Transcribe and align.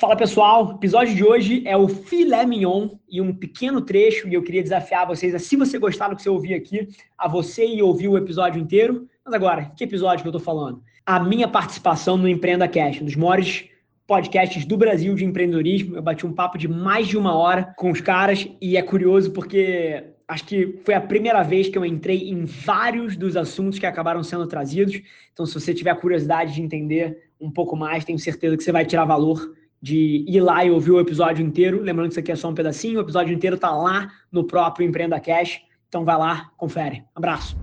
Fala 0.00 0.16
pessoal, 0.16 0.66
o 0.66 0.70
episódio 0.76 1.14
de 1.14 1.22
hoje 1.22 1.62
é 1.66 1.76
o 1.76 1.86
filé 1.86 2.46
mignon 2.46 2.88
e 3.06 3.20
um 3.20 3.34
pequeno 3.34 3.82
trecho 3.82 4.26
e 4.26 4.32
eu 4.32 4.42
queria 4.42 4.62
desafiar 4.62 5.06
vocês 5.06 5.34
a, 5.34 5.38
se 5.38 5.56
você 5.56 5.78
gostar 5.78 6.08
do 6.08 6.16
que 6.16 6.22
você 6.22 6.30
ouvir 6.30 6.54
aqui, 6.54 6.88
a 7.18 7.28
você 7.28 7.66
e 7.66 7.82
ouvir 7.82 8.08
o 8.08 8.16
episódio 8.16 8.58
inteiro. 8.58 9.06
Mas 9.22 9.34
agora, 9.34 9.70
que 9.76 9.84
episódio 9.84 10.22
que 10.22 10.28
eu 10.28 10.32
tô 10.32 10.40
falando? 10.40 10.82
A 11.04 11.20
minha 11.20 11.46
participação 11.46 12.16
no 12.16 12.26
Empreenda 12.26 12.66
Cash, 12.66 13.02
um 13.02 13.04
dos 13.04 13.14
maiores 13.14 13.68
podcasts 14.06 14.64
do 14.64 14.74
Brasil 14.74 15.14
de 15.14 15.26
empreendedorismo. 15.26 15.94
Eu 15.94 16.00
bati 16.00 16.26
um 16.26 16.32
papo 16.32 16.56
de 16.56 16.66
mais 16.66 17.06
de 17.06 17.18
uma 17.18 17.36
hora 17.36 17.74
com 17.76 17.90
os 17.90 18.00
caras 18.00 18.48
e 18.58 18.78
é 18.78 18.82
curioso 18.82 19.32
porque 19.32 20.02
acho 20.26 20.46
que 20.46 20.80
foi 20.82 20.94
a 20.94 21.00
primeira 21.02 21.42
vez 21.42 21.68
que 21.68 21.76
eu 21.76 21.84
entrei 21.84 22.30
em 22.30 22.46
vários 22.46 23.18
dos 23.18 23.36
assuntos 23.36 23.78
que 23.78 23.84
acabaram 23.84 24.22
sendo 24.22 24.46
trazidos. 24.46 24.98
Então, 25.30 25.44
se 25.44 25.52
você 25.52 25.74
tiver 25.74 25.94
curiosidade 26.00 26.54
de 26.54 26.62
entender 26.62 27.28
um 27.38 27.50
pouco 27.50 27.76
mais, 27.76 28.02
tenho 28.02 28.18
certeza 28.18 28.56
que 28.56 28.64
você 28.64 28.72
vai 28.72 28.86
tirar 28.86 29.04
valor 29.04 29.59
de 29.80 30.24
ir 30.28 30.40
lá 30.40 30.64
e 30.64 30.70
ouvir 30.70 30.90
o 30.90 31.00
episódio 31.00 31.44
inteiro. 31.44 31.80
Lembrando 31.80 32.08
que 32.08 32.12
isso 32.12 32.20
aqui 32.20 32.32
é 32.32 32.36
só 32.36 32.48
um 32.48 32.54
pedacinho, 32.54 32.98
o 32.98 33.02
episódio 33.02 33.32
inteiro 33.32 33.56
está 33.56 33.70
lá 33.70 34.10
no 34.30 34.44
próprio 34.44 34.86
Empreenda 34.86 35.18
Cash. 35.18 35.60
Então 35.88 36.04
vai 36.04 36.16
lá, 36.16 36.50
confere. 36.56 37.02
Abraço. 37.14 37.56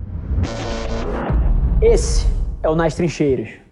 Esse 1.80 2.26
é 2.62 2.68
o 2.68 2.74
Nas 2.74 2.94
Trincheiras. 2.94 3.67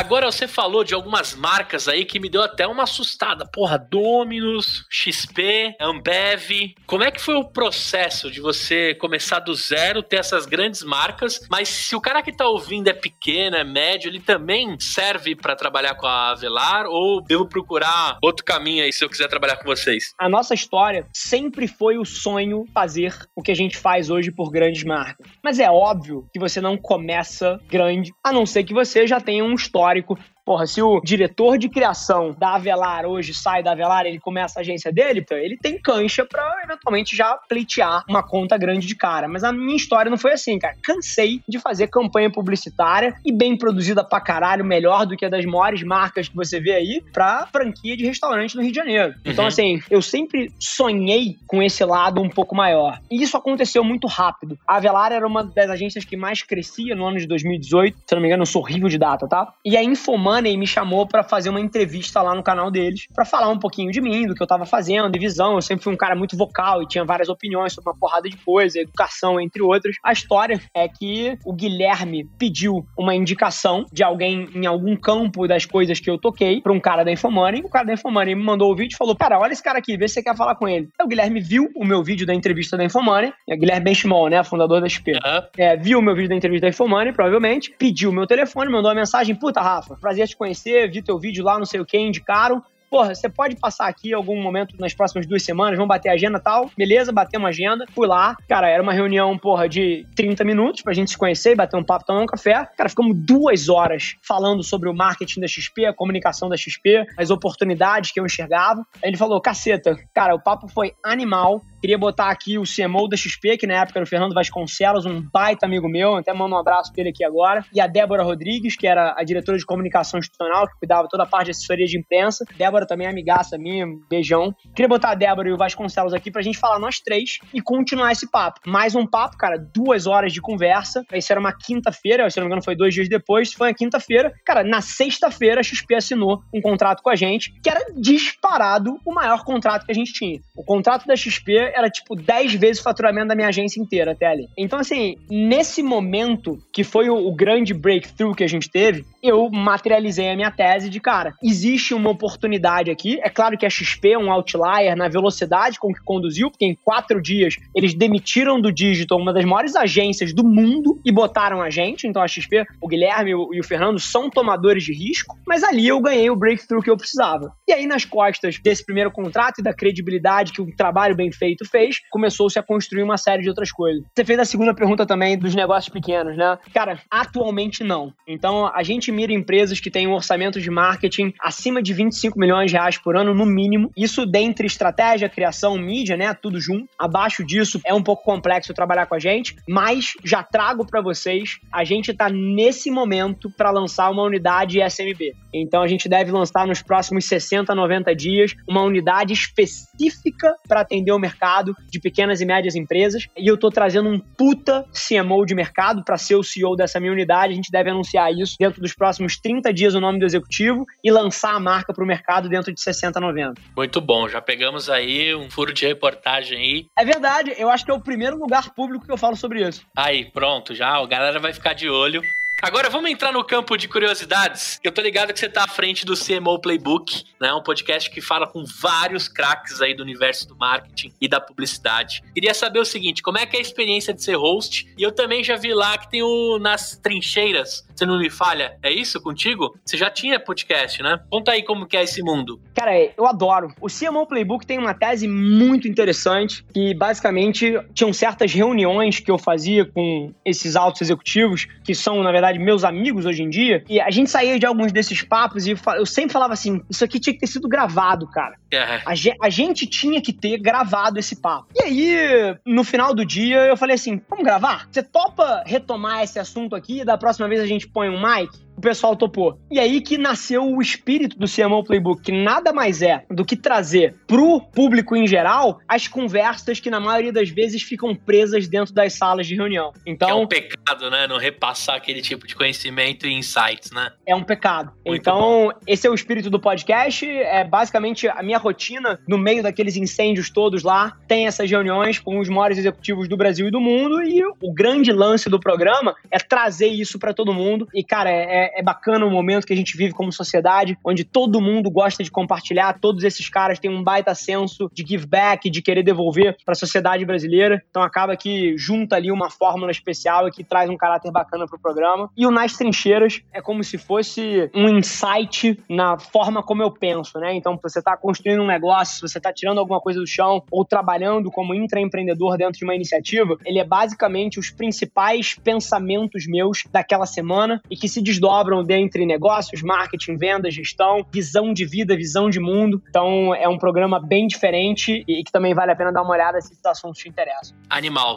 Agora 0.00 0.32
você 0.32 0.48
falou 0.48 0.82
de 0.82 0.94
algumas 0.94 1.34
marcas 1.34 1.86
aí 1.86 2.06
que 2.06 2.18
me 2.18 2.30
deu 2.30 2.42
até 2.42 2.66
uma 2.66 2.84
assustada. 2.84 3.44
Porra, 3.44 3.76
Dominus, 3.76 4.86
XP, 4.88 5.76
Ambev. 5.78 6.74
Como 6.86 7.04
é 7.04 7.10
que 7.10 7.20
foi 7.20 7.34
o 7.34 7.44
processo 7.44 8.30
de 8.30 8.40
você 8.40 8.94
começar 8.94 9.40
do 9.40 9.54
zero, 9.54 10.02
ter 10.02 10.16
essas 10.16 10.46
grandes 10.46 10.82
marcas, 10.82 11.46
mas 11.50 11.68
se 11.68 11.94
o 11.94 12.00
cara 12.00 12.22
que 12.22 12.34
tá 12.34 12.48
ouvindo 12.48 12.88
é 12.88 12.94
pequeno, 12.94 13.56
é 13.56 13.62
médio, 13.62 14.08
ele 14.08 14.20
também 14.20 14.74
serve 14.80 15.36
para 15.36 15.54
trabalhar 15.54 15.94
com 15.96 16.06
a 16.06 16.30
Avelar 16.30 16.86
ou 16.86 17.22
devo 17.22 17.46
procurar 17.46 18.16
outro 18.22 18.42
caminho 18.42 18.82
aí 18.82 18.94
se 18.94 19.04
eu 19.04 19.10
quiser 19.10 19.28
trabalhar 19.28 19.56
com 19.56 19.64
vocês? 19.64 20.14
A 20.18 20.30
nossa 20.30 20.54
história 20.54 21.06
sempre 21.12 21.68
foi 21.68 21.98
o 21.98 22.06
sonho 22.06 22.64
fazer 22.72 23.14
o 23.36 23.42
que 23.42 23.52
a 23.52 23.56
gente 23.56 23.76
faz 23.76 24.08
hoje 24.08 24.32
por 24.32 24.50
grandes 24.50 24.82
marcas. 24.82 25.26
Mas 25.44 25.58
é 25.58 25.70
óbvio 25.70 26.26
que 26.32 26.40
você 26.40 26.58
não 26.58 26.78
começa 26.78 27.60
grande, 27.68 28.10
a 28.24 28.32
não 28.32 28.46
ser 28.46 28.64
que 28.64 28.72
você 28.72 29.06
já 29.06 29.20
tenha 29.20 29.44
um 29.44 29.54
histórico 29.54 29.89
histórico 29.96 30.18
Porra, 30.44 30.66
se 30.66 30.82
o 30.82 31.00
diretor 31.00 31.58
de 31.58 31.68
criação 31.68 32.34
da 32.38 32.54
Avelar 32.54 33.06
hoje 33.06 33.32
sai 33.34 33.62
da 33.62 33.72
Avelar, 33.72 34.06
ele 34.06 34.18
começa 34.18 34.58
a 34.58 34.62
agência 34.62 34.92
dele, 34.92 35.24
ele 35.30 35.56
tem 35.56 35.78
cancha 35.78 36.24
para 36.24 36.62
eventualmente 36.64 37.16
já 37.16 37.36
pleitear 37.48 38.04
uma 38.08 38.22
conta 38.22 38.56
grande 38.56 38.86
de 38.86 38.94
cara. 38.94 39.28
Mas 39.28 39.44
a 39.44 39.52
minha 39.52 39.76
história 39.76 40.10
não 40.10 40.18
foi 40.18 40.32
assim, 40.32 40.58
cara. 40.58 40.76
Cansei 40.82 41.40
de 41.48 41.58
fazer 41.58 41.88
campanha 41.88 42.30
publicitária 42.30 43.14
e 43.24 43.32
bem 43.32 43.56
produzida 43.56 44.02
pra 44.02 44.20
caralho, 44.20 44.64
melhor 44.64 45.06
do 45.06 45.16
que 45.16 45.24
a 45.24 45.28
das 45.28 45.44
maiores 45.44 45.82
marcas 45.82 46.28
que 46.28 46.36
você 46.36 46.60
vê 46.60 46.72
aí, 46.72 47.02
pra 47.12 47.46
franquia 47.46 47.96
de 47.96 48.04
restaurante 48.04 48.56
no 48.56 48.62
Rio 48.62 48.72
de 48.72 48.76
Janeiro. 48.76 49.14
Uhum. 49.24 49.32
Então, 49.32 49.46
assim, 49.46 49.80
eu 49.90 50.02
sempre 50.02 50.52
sonhei 50.58 51.38
com 51.46 51.62
esse 51.62 51.84
lado 51.84 52.20
um 52.20 52.28
pouco 52.28 52.54
maior. 52.54 53.00
E 53.10 53.22
isso 53.22 53.36
aconteceu 53.36 53.84
muito 53.84 54.06
rápido. 54.06 54.58
A 54.66 54.76
Avelar 54.76 55.12
era 55.12 55.26
uma 55.26 55.44
das 55.44 55.70
agências 55.70 56.04
que 56.04 56.16
mais 56.16 56.42
crescia 56.42 56.94
no 56.94 57.06
ano 57.06 57.18
de 57.18 57.26
2018. 57.26 57.98
Se 58.06 58.14
não 58.14 58.22
me 58.22 58.28
engano, 58.28 58.42
eu 58.42 58.46
sou 58.46 58.62
horrível 58.62 58.88
de 58.88 58.98
data, 58.98 59.28
tá? 59.28 59.52
E 59.64 59.76
a 59.76 59.82
Infoman 59.82 60.39
Money 60.40 60.56
me 60.56 60.66
chamou 60.66 61.06
para 61.06 61.22
fazer 61.22 61.50
uma 61.50 61.60
entrevista 61.60 62.22
lá 62.22 62.34
no 62.34 62.42
canal 62.42 62.70
deles, 62.70 63.06
para 63.14 63.26
falar 63.26 63.48
um 63.50 63.58
pouquinho 63.58 63.92
de 63.92 64.00
mim, 64.00 64.26
do 64.26 64.34
que 64.34 64.42
eu 64.42 64.46
tava 64.46 64.64
fazendo, 64.64 65.10
de 65.10 65.18
visão. 65.18 65.54
Eu 65.54 65.62
sempre 65.62 65.84
fui 65.84 65.92
um 65.92 65.96
cara 65.96 66.16
muito 66.16 66.36
vocal 66.36 66.82
e 66.82 66.88
tinha 66.88 67.04
várias 67.04 67.28
opiniões 67.28 67.74
sobre 67.74 67.90
uma 67.90 67.98
porrada 67.98 68.28
de 68.28 68.36
coisa, 68.38 68.80
educação, 68.80 69.38
entre 69.38 69.62
outras. 69.62 69.96
A 70.02 70.12
história 70.12 70.60
é 70.74 70.88
que 70.88 71.36
o 71.44 71.52
Guilherme 71.52 72.24
pediu 72.38 72.86
uma 72.96 73.14
indicação 73.14 73.84
de 73.92 74.02
alguém 74.02 74.48
em 74.54 74.66
algum 74.66 74.96
campo 74.96 75.46
das 75.46 75.66
coisas 75.66 76.00
que 76.00 76.08
eu 76.08 76.18
toquei 76.18 76.62
para 76.62 76.72
um 76.72 76.80
cara 76.80 77.04
da 77.04 77.12
Infomoney. 77.12 77.60
O 77.62 77.68
cara 77.68 77.84
da 77.84 77.92
Infomoney 77.92 78.34
me 78.34 78.42
mandou 78.42 78.72
o 78.72 78.76
vídeo 78.76 78.94
e 78.94 78.96
falou: 78.96 79.14
Cara, 79.14 79.38
olha 79.38 79.52
esse 79.52 79.62
cara 79.62 79.78
aqui, 79.78 79.96
vê 79.96 80.08
se 80.08 80.14
você 80.14 80.22
quer 80.22 80.36
falar 80.36 80.54
com 80.54 80.66
ele. 80.66 80.88
Aí 80.98 81.04
o 81.04 81.08
Guilherme 81.08 81.40
viu 81.40 81.68
o 81.76 81.84
meu 81.84 82.02
vídeo 82.02 82.26
da 82.26 82.34
entrevista 82.34 82.76
da 82.76 82.84
Infomoney, 82.84 83.32
é 83.48 83.56
Guilherme 83.56 83.84
Benchimol, 83.84 84.28
né, 84.28 84.42
fundador 84.42 84.80
da 84.80 84.88
XP. 84.88 85.12
Uhum. 85.12 85.42
É, 85.58 85.76
viu 85.76 85.98
o 85.98 86.02
meu 86.02 86.14
vídeo 86.14 86.30
da 86.30 86.36
entrevista 86.36 86.66
da 86.66 86.70
Infomoney, 86.70 87.12
provavelmente, 87.12 87.74
pediu 87.78 88.10
o 88.10 88.12
meu 88.12 88.26
telefone, 88.26 88.70
mandou 88.70 88.88
uma 88.88 88.94
mensagem: 88.94 89.34
Puta, 89.34 89.60
Rafa, 89.60 89.96
prazer 89.96 90.19
te 90.26 90.36
conhecer, 90.36 90.90
vi 90.90 91.02
teu 91.02 91.18
vídeo 91.18 91.44
lá, 91.44 91.58
não 91.58 91.66
sei 91.66 91.80
o 91.80 91.86
que, 91.86 91.98
indicaram 91.98 92.62
porra, 92.90 93.14
você 93.14 93.28
pode 93.28 93.56
passar 93.56 93.86
aqui 93.86 94.12
algum 94.12 94.42
momento 94.42 94.74
nas 94.78 94.92
próximas 94.92 95.26
duas 95.26 95.44
semanas, 95.44 95.76
vamos 95.76 95.88
bater 95.88 96.08
a 96.08 96.14
agenda 96.14 96.38
e 96.38 96.42
tal. 96.42 96.70
Beleza, 96.76 97.12
batemos 97.12 97.46
a 97.46 97.50
agenda. 97.50 97.86
Fui 97.94 98.06
lá, 98.06 98.36
cara, 98.48 98.68
era 98.68 98.82
uma 98.82 98.92
reunião, 98.92 99.38
porra, 99.38 99.68
de 99.68 100.04
30 100.16 100.44
minutos 100.44 100.82
pra 100.82 100.92
gente 100.92 101.12
se 101.12 101.16
conhecer, 101.16 101.54
bater 101.54 101.76
um 101.76 101.84
papo, 101.84 102.04
tomar 102.04 102.22
um 102.22 102.26
café. 102.26 102.68
Cara, 102.76 102.88
ficamos 102.88 103.16
duas 103.16 103.68
horas 103.68 104.16
falando 104.26 104.64
sobre 104.64 104.88
o 104.88 104.94
marketing 104.94 105.40
da 105.40 105.46
XP, 105.46 105.86
a 105.86 105.94
comunicação 105.94 106.48
da 106.48 106.56
XP, 106.56 107.06
as 107.16 107.30
oportunidades 107.30 108.10
que 108.10 108.18
eu 108.18 108.26
enxergava. 108.26 108.84
Aí 109.02 109.10
ele 109.10 109.16
falou, 109.16 109.40
caceta, 109.40 109.96
cara, 110.12 110.34
o 110.34 110.42
papo 110.42 110.66
foi 110.66 110.92
animal. 111.04 111.62
Queria 111.80 111.96
botar 111.96 112.28
aqui 112.28 112.58
o 112.58 112.64
CMO 112.64 113.08
da 113.08 113.16
XP, 113.16 113.56
que 113.56 113.66
na 113.66 113.80
época 113.80 113.98
era 113.98 114.04
o 114.04 114.06
Fernando 114.06 114.34
Vasconcelos, 114.34 115.06
um 115.06 115.22
baita 115.32 115.64
amigo 115.64 115.88
meu, 115.88 116.16
até 116.16 116.32
mando 116.34 116.54
um 116.54 116.58
abraço 116.58 116.92
pra 116.92 117.00
ele 117.00 117.08
aqui 117.10 117.24
agora. 117.24 117.64
E 117.72 117.80
a 117.80 117.86
Débora 117.86 118.22
Rodrigues, 118.22 118.76
que 118.76 118.86
era 118.86 119.14
a 119.16 119.24
diretora 119.24 119.56
de 119.56 119.64
comunicação 119.64 120.20
institucional, 120.20 120.68
que 120.68 120.78
cuidava 120.78 121.08
toda 121.08 121.22
a 121.22 121.26
parte 121.26 121.46
de 121.46 121.50
assessoria 121.52 121.86
de 121.86 121.98
imprensa. 121.98 122.44
Débora 122.56 122.86
também 122.86 123.06
é 123.06 123.10
amigaça 123.10 123.56
minha, 123.56 123.86
beijão. 124.10 124.54
Queria 124.74 124.88
botar 124.88 125.12
a 125.12 125.14
Débora 125.14 125.48
e 125.48 125.52
o 125.52 125.56
Vasconcelos 125.56 126.12
aqui 126.12 126.30
pra 126.30 126.42
gente 126.42 126.58
falar 126.58 126.78
nós 126.78 127.00
três 127.00 127.38
e 127.54 127.62
continuar 127.62 128.12
esse 128.12 128.30
papo. 128.30 128.60
Mais 128.66 128.94
um 128.94 129.06
papo, 129.06 129.38
cara, 129.38 129.56
duas 129.56 130.06
horas 130.06 130.34
de 130.34 130.40
conversa. 130.42 131.02
Isso 131.14 131.32
era 131.32 131.40
uma 131.40 131.52
quinta-feira, 131.52 132.28
se 132.28 132.38
não 132.38 132.44
me 132.44 132.48
engano 132.48 132.62
foi 132.62 132.76
dois 132.76 132.92
dias 132.92 133.08
depois, 133.08 133.54
foi 133.54 133.70
a 133.70 133.74
quinta-feira. 133.74 134.34
Cara, 134.44 134.62
na 134.62 134.82
sexta-feira 134.82 135.60
a 135.60 135.64
XP 135.64 135.94
assinou 135.94 136.42
um 136.52 136.60
contrato 136.60 137.02
com 137.02 137.08
a 137.08 137.16
gente, 137.16 137.58
que 137.62 137.70
era 137.70 137.86
disparado 137.96 138.98
o 139.06 139.14
maior 139.14 139.44
contrato 139.44 139.86
que 139.86 139.92
a 139.92 139.94
gente 139.94 140.12
tinha. 140.12 140.40
O 140.54 140.62
contrato 140.62 141.06
da 141.06 141.16
XP 141.16 141.69
era 141.74 141.90
tipo 141.90 142.14
10 142.14 142.54
vezes 142.54 142.80
o 142.80 142.84
faturamento 142.84 143.28
da 143.28 143.34
minha 143.34 143.48
agência 143.48 143.80
inteira 143.80 144.12
até 144.12 144.26
ali. 144.26 144.48
Então, 144.56 144.78
assim, 144.78 145.16
nesse 145.28 145.82
momento 145.82 146.58
que 146.72 146.84
foi 146.84 147.08
o, 147.08 147.16
o 147.16 147.34
grande 147.34 147.72
breakthrough 147.74 148.34
que 148.34 148.44
a 148.44 148.48
gente 148.48 148.70
teve, 148.70 149.04
eu 149.22 149.50
materializei 149.50 150.30
a 150.30 150.36
minha 150.36 150.50
tese 150.50 150.88
de, 150.88 151.00
cara, 151.00 151.34
existe 151.42 151.94
uma 151.94 152.10
oportunidade 152.10 152.90
aqui. 152.90 153.20
É 153.22 153.28
claro 153.28 153.56
que 153.56 153.66
a 153.66 153.70
XP 153.70 154.12
é 154.12 154.18
um 154.18 154.32
outlier 154.32 154.96
na 154.96 155.08
velocidade 155.08 155.78
com 155.78 155.92
que 155.92 156.02
conduziu, 156.02 156.50
porque 156.50 156.64
em 156.64 156.76
quatro 156.84 157.20
dias 157.20 157.54
eles 157.74 157.94
demitiram 157.94 158.60
do 158.60 158.72
Digital 158.72 159.18
uma 159.18 159.32
das 159.32 159.44
maiores 159.44 159.76
agências 159.76 160.32
do 160.32 160.44
mundo 160.44 161.00
e 161.04 161.12
botaram 161.12 161.60
a 161.60 161.70
gente. 161.70 162.06
Então 162.06 162.22
a 162.22 162.28
XP, 162.28 162.64
o 162.80 162.88
Guilherme 162.88 163.30
e 163.30 163.60
o 163.60 163.64
Fernando 163.64 163.98
são 163.98 164.30
tomadores 164.30 164.84
de 164.84 164.92
risco, 164.92 165.38
mas 165.46 165.62
ali 165.62 165.86
eu 165.86 166.00
ganhei 166.00 166.30
o 166.30 166.36
breakthrough 166.36 166.82
que 166.82 166.90
eu 166.90 166.96
precisava. 166.96 167.52
E 167.68 167.72
aí, 167.72 167.86
nas 167.86 168.04
costas 168.04 168.58
desse 168.58 168.84
primeiro 168.84 169.10
contrato 169.10 169.60
e 169.60 169.62
da 169.62 169.74
credibilidade 169.74 170.52
que 170.52 170.62
um 170.62 170.74
trabalho 170.74 171.14
bem 171.14 171.30
feito 171.30 171.59
fez, 171.64 172.00
começou-se 172.10 172.58
a 172.58 172.62
construir 172.62 173.02
uma 173.02 173.16
série 173.16 173.42
de 173.42 173.48
outras 173.48 173.70
coisas. 173.70 174.02
Você 174.14 174.24
fez 174.24 174.38
a 174.38 174.44
segunda 174.44 174.74
pergunta 174.74 175.06
também 175.06 175.38
dos 175.38 175.54
negócios 175.54 175.92
pequenos, 175.92 176.36
né? 176.36 176.58
Cara, 176.72 177.00
atualmente 177.10 177.84
não. 177.84 178.12
Então, 178.26 178.70
a 178.74 178.82
gente 178.82 179.10
mira 179.12 179.32
empresas 179.32 179.80
que 179.80 179.90
têm 179.90 180.06
um 180.06 180.12
orçamento 180.12 180.60
de 180.60 180.70
marketing 180.70 181.32
acima 181.40 181.82
de 181.82 181.92
25 181.92 182.38
milhões 182.38 182.70
de 182.70 182.76
reais 182.76 182.98
por 182.98 183.16
ano, 183.16 183.34
no 183.34 183.46
mínimo. 183.46 183.90
Isso 183.96 184.26
dentre 184.26 184.66
estratégia, 184.66 185.28
criação, 185.28 185.76
mídia, 185.76 186.16
né? 186.16 186.32
Tudo 186.34 186.60
junto. 186.60 186.88
Abaixo 186.98 187.44
disso 187.44 187.80
é 187.84 187.94
um 187.94 188.02
pouco 188.02 188.24
complexo 188.24 188.74
trabalhar 188.74 189.06
com 189.06 189.14
a 189.14 189.18
gente, 189.18 189.56
mas 189.68 190.14
já 190.24 190.42
trago 190.42 190.86
para 190.86 191.00
vocês, 191.00 191.58
a 191.72 191.84
gente 191.84 192.14
tá 192.14 192.28
nesse 192.28 192.90
momento 192.90 193.50
para 193.50 193.70
lançar 193.70 194.10
uma 194.10 194.22
unidade 194.22 194.80
SMB. 194.80 195.34
Então 195.52 195.82
a 195.82 195.88
gente 195.88 196.08
deve 196.08 196.30
lançar 196.30 196.66
nos 196.66 196.82
próximos 196.82 197.24
60, 197.24 197.74
90 197.74 198.14
dias 198.14 198.54
uma 198.68 198.82
unidade 198.82 199.32
específica 199.32 200.54
para 200.68 200.80
atender 200.80 201.12
o 201.12 201.18
mercado 201.18 201.49
mercado 201.50 201.76
de 201.88 202.00
pequenas 202.00 202.40
e 202.40 202.46
médias 202.46 202.74
empresas. 202.76 203.26
E 203.36 203.46
eu 203.46 203.56
tô 203.56 203.70
trazendo 203.70 204.08
um 204.08 204.18
puta 204.18 204.84
CMO 204.92 205.44
de 205.44 205.54
mercado 205.54 206.04
para 206.04 206.16
ser 206.16 206.36
o 206.36 206.42
CEO 206.42 206.76
dessa 206.76 207.00
minha 207.00 207.12
unidade. 207.12 207.52
A 207.52 207.56
gente 207.56 207.72
deve 207.72 207.90
anunciar 207.90 208.32
isso 208.32 208.56
dentro 208.58 208.80
dos 208.80 208.94
próximos 208.94 209.36
30 209.38 209.72
dias 209.72 209.94
o 209.94 210.00
nome 210.00 210.18
do 210.18 210.26
executivo 210.26 210.86
e 211.02 211.10
lançar 211.10 211.54
a 211.54 211.60
marca 211.60 211.92
para 211.92 212.04
o 212.04 212.06
mercado 212.06 212.48
dentro 212.48 212.72
de 212.72 212.80
60, 212.80 213.18
90. 213.18 213.60
Muito 213.76 214.00
bom, 214.00 214.28
já 214.28 214.40
pegamos 214.40 214.88
aí 214.88 215.34
um 215.34 215.50
furo 215.50 215.72
de 215.72 215.86
reportagem 215.86 216.58
aí. 216.58 216.86
É 216.96 217.04
verdade, 217.04 217.54
eu 217.58 217.68
acho 217.68 217.84
que 217.84 217.90
é 217.90 217.94
o 217.94 218.00
primeiro 218.00 218.38
lugar 218.38 218.70
público 218.70 219.04
que 219.04 219.12
eu 219.12 219.16
falo 219.16 219.36
sobre 219.36 219.66
isso. 219.66 219.82
Aí, 219.96 220.30
pronto, 220.30 220.74
já, 220.74 220.96
a 220.96 221.06
galera 221.06 221.40
vai 221.40 221.52
ficar 221.52 221.72
de 221.72 221.88
olho. 221.88 222.22
Agora 222.62 222.90
vamos 222.90 223.10
entrar 223.10 223.32
no 223.32 223.42
campo 223.42 223.74
de 223.74 223.88
curiosidades. 223.88 224.78
Eu 224.84 224.92
tô 224.92 225.00
ligado 225.00 225.32
que 225.32 225.40
você 225.40 225.48
tá 225.48 225.64
à 225.64 225.68
frente 225.68 226.04
do 226.04 226.12
CMO 226.14 226.60
Playbook, 226.60 227.24
né? 227.40 227.50
Um 227.54 227.62
podcast 227.62 228.10
que 228.10 228.20
fala 228.20 228.46
com 228.46 228.64
vários 228.66 229.28
craques 229.28 229.80
aí 229.80 229.94
do 229.94 230.02
universo 230.02 230.46
do 230.46 230.54
marketing 230.54 231.10
e 231.18 231.26
da 231.26 231.40
publicidade. 231.40 232.22
Queria 232.34 232.52
saber 232.52 232.78
o 232.78 232.84
seguinte, 232.84 233.22
como 233.22 233.38
é 233.38 233.46
que 233.46 233.56
é 233.56 233.60
a 233.60 233.62
experiência 233.62 234.12
de 234.12 234.22
ser 234.22 234.36
host? 234.36 234.92
E 234.98 235.02
eu 235.02 235.10
também 235.10 235.42
já 235.42 235.56
vi 235.56 235.72
lá 235.72 235.96
que 235.96 236.10
tem 236.10 236.22
o 236.22 236.58
Nas 236.58 236.98
Trincheiras. 236.98 237.88
Você 238.00 238.06
não 238.06 238.18
me 238.18 238.30
falha, 238.30 238.78
é 238.82 238.90
isso 238.90 239.20
contigo? 239.20 239.76
Você 239.84 239.96
já 239.96 240.10
tinha 240.10 240.40
podcast, 240.40 241.02
né? 241.02 241.20
Conta 241.28 241.52
aí 241.52 241.62
como 241.62 241.86
que 241.86 241.96
é 241.98 242.02
esse 242.02 242.22
mundo. 242.22 242.58
Cara, 242.74 242.92
eu 242.96 243.26
adoro. 243.26 243.74
O 243.78 243.88
CMO 243.88 244.26
Playbook 244.26 244.66
tem 244.66 244.78
uma 244.78 244.94
tese 244.94 245.28
muito 245.28 245.86
interessante 245.86 246.64
que 246.72 246.94
basicamente 246.94 247.78
tinham 247.92 248.10
certas 248.12 248.52
reuniões 248.54 249.20
que 249.20 249.30
eu 249.30 249.36
fazia 249.36 249.84
com 249.84 250.32
esses 250.44 250.76
altos 250.76 251.02
executivos, 251.02 251.66
que 251.84 251.94
são, 251.94 252.22
na 252.22 252.32
verdade, 252.32 252.58
meus 252.58 252.84
amigos 252.84 253.26
hoje 253.26 253.42
em 253.42 253.50
dia, 253.50 253.84
e 253.86 254.00
a 254.00 254.10
gente 254.10 254.30
saía 254.30 254.58
de 254.58 254.64
alguns 254.64 254.92
desses 254.92 255.22
papos 255.22 255.66
e 255.66 255.76
eu 255.96 256.06
sempre 256.06 256.32
falava 256.32 256.54
assim, 256.54 256.80
isso 256.88 257.04
aqui 257.04 257.20
tinha 257.20 257.34
que 257.34 257.40
ter 257.40 257.48
sido 257.48 257.68
gravado, 257.68 258.26
cara. 258.28 258.56
É. 258.72 259.02
A, 259.04 259.12
a 259.42 259.50
gente 259.50 259.86
tinha 259.86 260.22
que 260.22 260.32
ter 260.32 260.56
gravado 260.56 261.18
esse 261.18 261.36
papo. 261.36 261.66
E 261.74 261.82
aí, 261.82 262.56
no 262.64 262.82
final 262.82 263.14
do 263.14 263.26
dia, 263.26 263.66
eu 263.66 263.76
falei 263.76 263.96
assim, 263.96 264.22
vamos 264.28 264.44
gravar? 264.44 264.88
Você 264.90 265.02
topa 265.02 265.62
retomar 265.66 266.22
esse 266.22 266.38
assunto 266.38 266.74
aqui 266.74 267.00
e 267.00 267.04
da 267.04 267.18
próxima 267.18 267.46
vez 267.46 267.60
a 267.60 267.66
gente 267.66 267.89
põe 267.94 268.08
um 268.08 268.20
mic? 268.20 268.50
O 268.80 268.82
pessoal 268.82 269.14
topou. 269.14 269.58
E 269.70 269.78
aí 269.78 270.00
que 270.00 270.16
nasceu 270.16 270.64
o 270.64 270.80
espírito 270.80 271.38
do 271.38 271.46
CMO 271.46 271.84
Playbook, 271.84 272.22
que 272.22 272.32
nada 272.32 272.72
mais 272.72 273.02
é 273.02 273.24
do 273.30 273.44
que 273.44 273.54
trazer 273.54 274.14
pro 274.26 274.60
público 274.60 275.14
em 275.14 275.26
geral 275.26 275.78
as 275.86 276.08
conversas 276.08 276.80
que 276.80 276.88
na 276.88 276.98
maioria 276.98 277.32
das 277.32 277.50
vezes 277.50 277.82
ficam 277.82 278.14
presas 278.14 278.66
dentro 278.66 278.94
das 278.94 279.12
salas 279.12 279.46
de 279.46 279.54
reunião. 279.54 279.92
Então, 280.06 280.28
que 280.28 280.32
é 280.32 280.36
um 280.36 280.46
pecado, 280.46 281.10
né, 281.10 281.26
não 281.26 281.36
repassar 281.36 281.96
aquele 281.96 282.22
tipo 282.22 282.46
de 282.46 282.56
conhecimento 282.56 283.26
e 283.26 283.32
insights, 283.34 283.90
né? 283.90 284.10
É 284.26 284.34
um 284.34 284.42
pecado. 284.42 284.92
Muito 285.06 285.20
então, 285.20 285.38
bom. 285.38 285.72
esse 285.86 286.06
é 286.06 286.10
o 286.10 286.14
espírito 286.14 286.48
do 286.48 286.58
podcast, 286.58 287.28
é 287.28 287.62
basicamente 287.62 288.28
a 288.28 288.42
minha 288.42 288.58
rotina 288.58 289.20
no 289.28 289.36
meio 289.36 289.62
daqueles 289.62 289.94
incêndios 289.96 290.48
todos 290.48 290.82
lá, 290.82 291.18
tem 291.28 291.46
essas 291.46 291.70
reuniões 291.70 292.18
com 292.18 292.38
os 292.38 292.48
maiores 292.48 292.78
executivos 292.78 293.28
do 293.28 293.36
Brasil 293.36 293.68
e 293.68 293.70
do 293.70 293.80
mundo 293.80 294.22
e 294.22 294.42
o 294.42 294.72
grande 294.72 295.12
lance 295.12 295.50
do 295.50 295.60
programa 295.60 296.14
é 296.30 296.38
trazer 296.38 296.88
isso 296.88 297.18
para 297.18 297.34
todo 297.34 297.52
mundo. 297.52 297.86
E 297.94 298.02
cara, 298.02 298.30
é, 298.30 298.69
é, 298.74 298.82
bacana 298.82 299.26
o 299.26 299.30
momento 299.30 299.66
que 299.66 299.72
a 299.72 299.76
gente 299.76 299.96
vive 299.96 300.12
como 300.12 300.32
sociedade, 300.32 300.96
onde 301.04 301.24
todo 301.24 301.60
mundo 301.60 301.90
gosta 301.90 302.22
de 302.22 302.30
compartilhar, 302.30 302.98
todos 303.00 303.24
esses 303.24 303.48
caras 303.48 303.78
têm 303.78 303.90
um 303.90 304.02
baita 304.02 304.34
senso 304.34 304.90
de 304.92 305.04
give 305.06 305.26
back, 305.26 305.68
de 305.70 305.82
querer 305.82 306.02
devolver 306.02 306.56
para 306.64 306.72
a 306.72 306.76
sociedade 306.76 307.24
brasileira. 307.24 307.82
Então 307.90 308.02
acaba 308.02 308.36
que 308.36 308.76
junta 308.76 309.16
ali 309.16 309.30
uma 309.30 309.50
fórmula 309.50 309.90
especial 309.90 310.48
e 310.48 310.50
que 310.50 310.64
traz 310.64 310.88
um 310.90 310.96
caráter 310.96 311.30
bacana 311.30 311.66
pro 311.66 311.78
programa. 311.78 312.30
E 312.36 312.46
o 312.46 312.50
Nas 312.50 312.76
Trincheiras 312.76 313.40
é 313.52 313.60
como 313.60 313.82
se 313.82 313.98
fosse 313.98 314.70
um 314.74 314.88
insight 314.88 315.78
na 315.88 316.18
forma 316.18 316.62
como 316.62 316.82
eu 316.82 316.90
penso, 316.90 317.38
né? 317.38 317.54
Então, 317.54 317.78
você 317.82 317.98
está 317.98 318.16
construindo 318.16 318.62
um 318.62 318.66
negócio, 318.66 319.26
você 319.26 319.38
está 319.38 319.52
tirando 319.52 319.78
alguma 319.78 320.00
coisa 320.00 320.20
do 320.20 320.26
chão 320.26 320.62
ou 320.70 320.84
trabalhando 320.84 321.50
como 321.50 321.74
intraempreendedor 321.74 322.56
dentro 322.56 322.78
de 322.78 322.84
uma 322.84 322.94
iniciativa, 322.94 323.56
ele 323.64 323.78
é 323.78 323.84
basicamente 323.84 324.58
os 324.58 324.70
principais 324.70 325.54
pensamentos 325.54 326.46
meus 326.46 326.84
daquela 326.90 327.26
semana 327.26 327.80
e 327.90 327.96
que 327.96 328.08
se 328.08 328.22
desdobram 328.22 328.59
desdobram 328.60 328.84
dentre 328.84 329.24
negócios, 329.24 329.82
marketing, 329.82 330.36
vendas, 330.36 330.74
gestão, 330.74 331.26
visão 331.32 331.72
de 331.72 331.84
vida, 331.84 332.16
visão 332.16 332.50
de 332.50 332.60
mundo. 332.60 333.02
Então 333.08 333.54
é 333.54 333.68
um 333.68 333.78
programa 333.78 334.20
bem 334.20 334.46
diferente 334.46 335.24
e 335.26 335.42
que 335.42 335.50
também 335.50 335.74
vale 335.74 335.92
a 335.92 335.96
pena 335.96 336.12
dar 336.12 336.22
uma 336.22 336.32
olhada 336.32 336.60
se 336.60 336.72
esses 336.72 336.84
assuntos 336.84 337.20
te 337.20 337.28
interessam. 337.28 337.76
Animal. 337.88 338.36